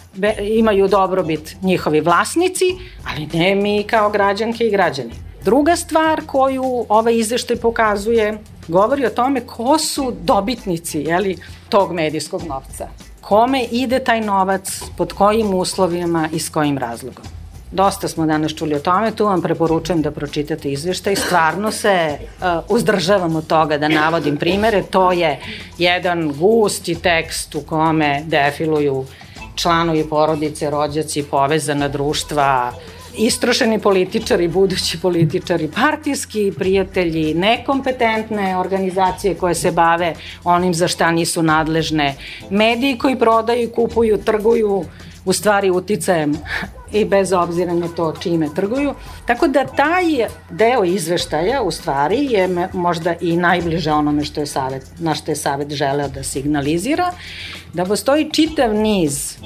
[0.59, 2.65] imaju dobrobit njihovi vlasnici,
[3.11, 5.13] ali ne mi kao građanke i građani.
[5.45, 11.37] Druga stvar koju ovaj izveštaj pokazuje govori o tome ko su dobitnici jeli,
[11.69, 12.89] tog medijskog novca.
[13.29, 17.25] Kome ide taj novac, pod kojim uslovima i s kojim razlogom.
[17.73, 21.17] Dosta smo danas čuli o tome, tu vam preporučujem da pročitate izveštaj.
[21.17, 24.83] Stvarno se uh, uzdržavam od toga da navodim primere.
[24.83, 25.41] To je
[25.79, 29.05] jedan gusti tekst u kome defiluju
[29.55, 39.55] članovi porodice, rođaci, povezana društva, uh, istrošeni političari, budući političari, partijski prijatelji, nekompetentne organizacije koje
[39.55, 40.15] se bave
[40.45, 42.15] onim za šta nisu nadležne,
[42.51, 44.85] mediji koji prodaju kupuju, trguju
[45.25, 46.37] u stvari uticajem
[46.93, 48.95] i bez obzira na to čime trguju.
[49.27, 50.05] Tako da taj
[50.51, 55.37] deo izveštaja u stvari je možda i najbliže onome što je savet, na što je
[55.37, 57.13] savet želeo da signalizira,
[57.75, 59.37] da postoji čitav niz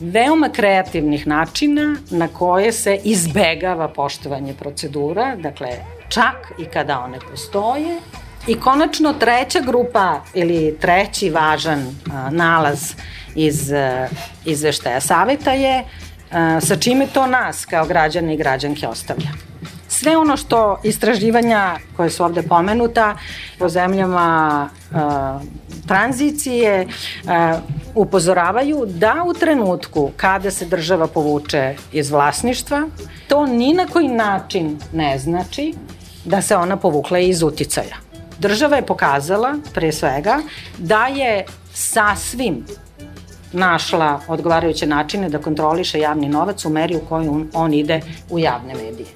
[0.00, 5.68] veoma kreativnih načina na koje se izbegava poštovanje procedura, dakle
[6.08, 7.98] čak i kada one postoje.
[8.46, 12.92] I konačno treća grupa ili treći važan a, nalaz
[13.34, 14.08] iz a,
[14.44, 15.84] izveštaja saveta je
[16.30, 19.28] a, sa čime to nas kao građane i građanke ostavlja.
[19.98, 23.16] Sve ono što istraživanja koje su ovde pomenuta
[23.58, 24.98] po zemljama uh,
[25.86, 27.30] tranzicije uh,
[27.94, 32.82] upozoravaju da u trenutku kada se država povuče iz vlasništva,
[33.28, 35.74] to ni na koji način ne znači
[36.24, 37.96] da se ona povukla iz uticaja.
[38.38, 40.38] Država je pokazala, pre svega,
[40.78, 42.66] da je sasvim
[43.52, 48.38] našla odgovarajuće načine da kontroliše javni novac u meri u kojoj on, on ide u
[48.38, 49.08] javne medije.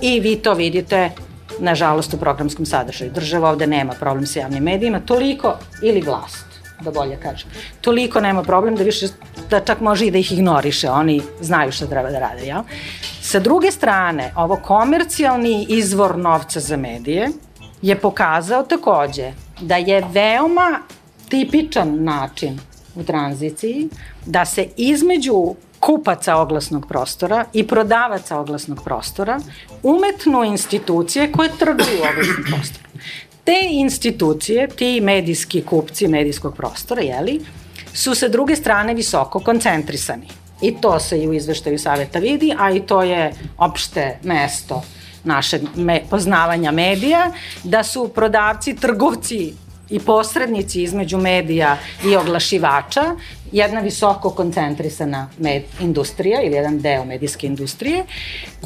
[0.00, 1.10] I vi to vidite
[1.58, 3.10] nažalost u programskom sadržaju.
[3.10, 6.46] Država ovde nema problem sa javnim medijima, toliko ili vlast
[6.80, 7.50] da bolje kažem.
[7.80, 9.06] Toliko nema problem da više,
[9.50, 12.62] da čak može i da ih ignoriše, oni znaju šta treba da rade, jel?
[13.22, 17.28] Sa druge strane, ovo komercijalni izvor novca za medije
[17.82, 20.80] je pokazao takođe da je veoma
[21.28, 22.58] tipičan način
[22.94, 23.88] u tranziciji
[24.26, 29.40] da se između kupaca oglasnog prostora i prodavaca oglasnog prostora
[29.82, 32.92] umetnu institucije koje trguju oglasnim prostorom.
[33.44, 37.40] Te institucije, ti medijski kupci medijskog prostora, jeli,
[37.94, 40.26] su sa druge strane visoko koncentrisani.
[40.62, 44.82] I to se i u izveštaju saveta vidi, a i to je opšte mesto
[45.24, 47.32] našeg me, poznavanja medija,
[47.64, 49.54] da su prodavci, trgovci
[49.90, 53.04] i posrednici između medija i oglašivača,
[53.52, 58.04] jedna visoko koncentrisana med industrija ili jedan deo medijske industrije,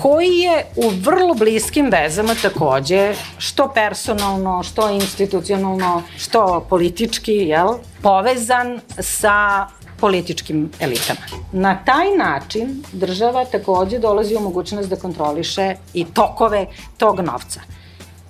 [0.03, 7.69] koji je u vrlo bliskim vezama takođe, što personalno, što institucionalno, što politički, jel,
[8.03, 9.67] povezan sa
[10.01, 11.21] političkim elitama.
[11.53, 16.67] Na taj način država takođe dolazi u mogućnost da kontroliše i tokove
[16.99, 17.61] tog novca.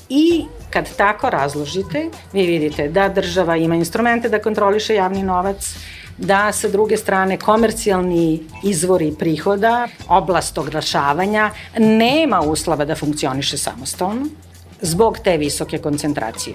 [0.09, 5.74] I kad tako razložite, vi vidite da država ima instrumente da kontroliše javni novac,
[6.22, 14.26] da sa druge strane komercijalni izvori prihoda, oblast oglašavanja, nema uslova da funkcioniše samostalno
[14.80, 16.54] zbog te visoke koncentracije.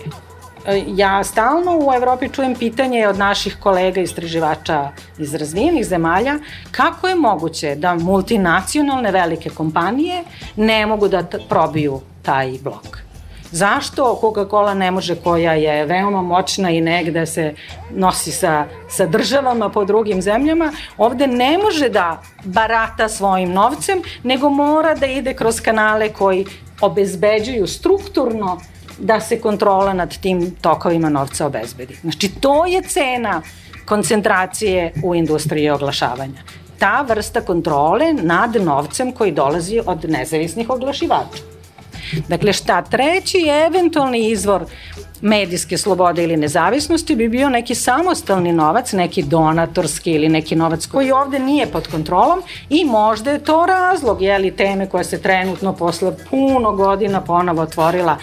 [0.65, 6.39] E, ja stalno u Evropi čujem pitanje od naših kolega istraživača iz razvijenih zemalja
[6.72, 10.24] kako je moguće da multinacionalne velike kompanije
[10.55, 13.07] ne mogu da probiju taj blok.
[13.52, 17.54] Zašto Coca-Cola ne može, koja je veoma moćna i negde se
[17.91, 24.50] nosi sa, sa državama po drugim zemljama, ovde ne može da barata svojim novcem, nego
[24.50, 26.45] mora da ide kroz kanale koji
[26.82, 28.60] obezbeđuju strukturno
[29.00, 31.98] da se kontrola nad tim tokovima novca obezbedi.
[32.02, 33.41] Znači, to je cena
[33.86, 36.41] koncentracije u industriji oglašavanja.
[36.80, 41.57] Ta vrsta kontrole nad novcem koji dolazi od nezavisnih oglašivača.
[42.28, 43.38] Dakle, šta treći
[43.68, 44.66] eventualni izvor
[45.22, 51.12] medijske slobode ili nezavisnosti bi bio neki samostalni novac, neki donatorski ili neki novac koji
[51.12, 56.12] ovde nije pod kontrolom i možda je to razlog, jeli, teme koja se trenutno posle
[56.30, 58.18] puno godina ponovo otvorila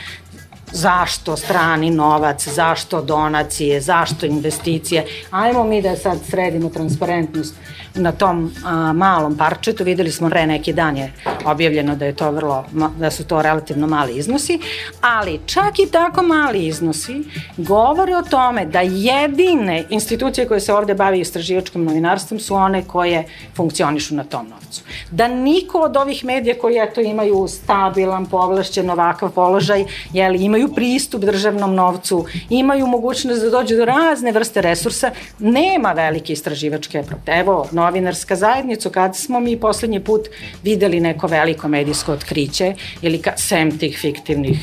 [0.72, 5.06] zašto strani novac, zašto donacije, zašto investicije.
[5.30, 7.54] Ajmo mi da sad sredimo transparentnost
[7.94, 9.84] na tom a, malom parčetu.
[9.84, 11.12] Videli smo re neki dan je
[11.44, 12.64] objavljeno da je to vrlo,
[12.98, 14.58] da su to relativno mali iznosi,
[15.00, 17.24] ali čak i tako mali iznosi
[17.56, 23.24] govore o tome da jedine institucije koje se ovde bavi istraživačkim novinarstvom su one koje
[23.56, 24.82] funkcionišu na tom novcu.
[25.10, 31.20] Da niko od ovih medija koji eto imaju stabilan, povlašćen ovakav položaj, jeli, imaju pristup
[31.20, 38.36] državnom novcu, imaju mogućnost da dođu do razne vrste resursa, nema velike istraživačke Evo, novinarska
[38.36, 40.28] zajednica, kada smo mi poslednji put
[40.62, 44.58] videli neko veliko medijsko otkriće ili ka, sem tih fiktivnih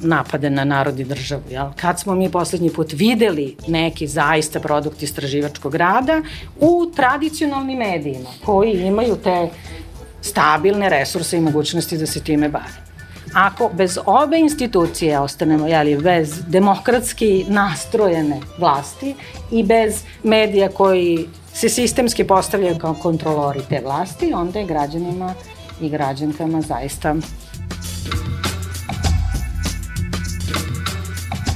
[0.00, 1.42] napade na narod i državu.
[1.50, 1.70] Jel?
[1.76, 6.22] Kad smo mi poslednji put videli neki zaista produkt istraživačkog rada
[6.60, 9.48] u tradicionalnim medijima koji imaju te
[10.20, 12.88] stabilne resurse i mogućnosti da se time bave.
[13.34, 19.14] Ako bez obe institucije ostanemo, jeli, bez demokratski nastrojene vlasti
[19.50, 21.26] i bez medija koji
[21.60, 25.34] se sistemski postavljaju kao kontrolori te vlasti, onda je građanima
[25.80, 27.14] i građankama zaista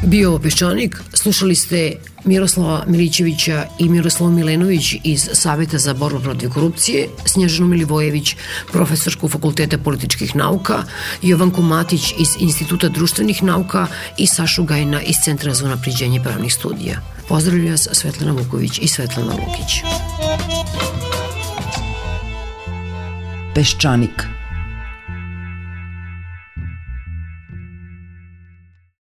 [0.03, 1.93] Bio Peščanik, slušali ste
[2.25, 8.37] Miroslava Milićevića i Miroslava Milenović iz Saveta za borbu protiv korupcije, Snježanu Milivojević,
[8.73, 10.83] profesorku Fakulteta političkih nauka,
[11.23, 13.87] Jovanku Matić iz Instituta društvenih nauka
[14.19, 17.01] i Sašu Gajna iz Centra za unapriđenje pravnih studija.
[17.29, 19.83] Pozdravljaju vas Svetlana Vuković i Svetlana Lukić.
[23.55, 24.23] Peščanik–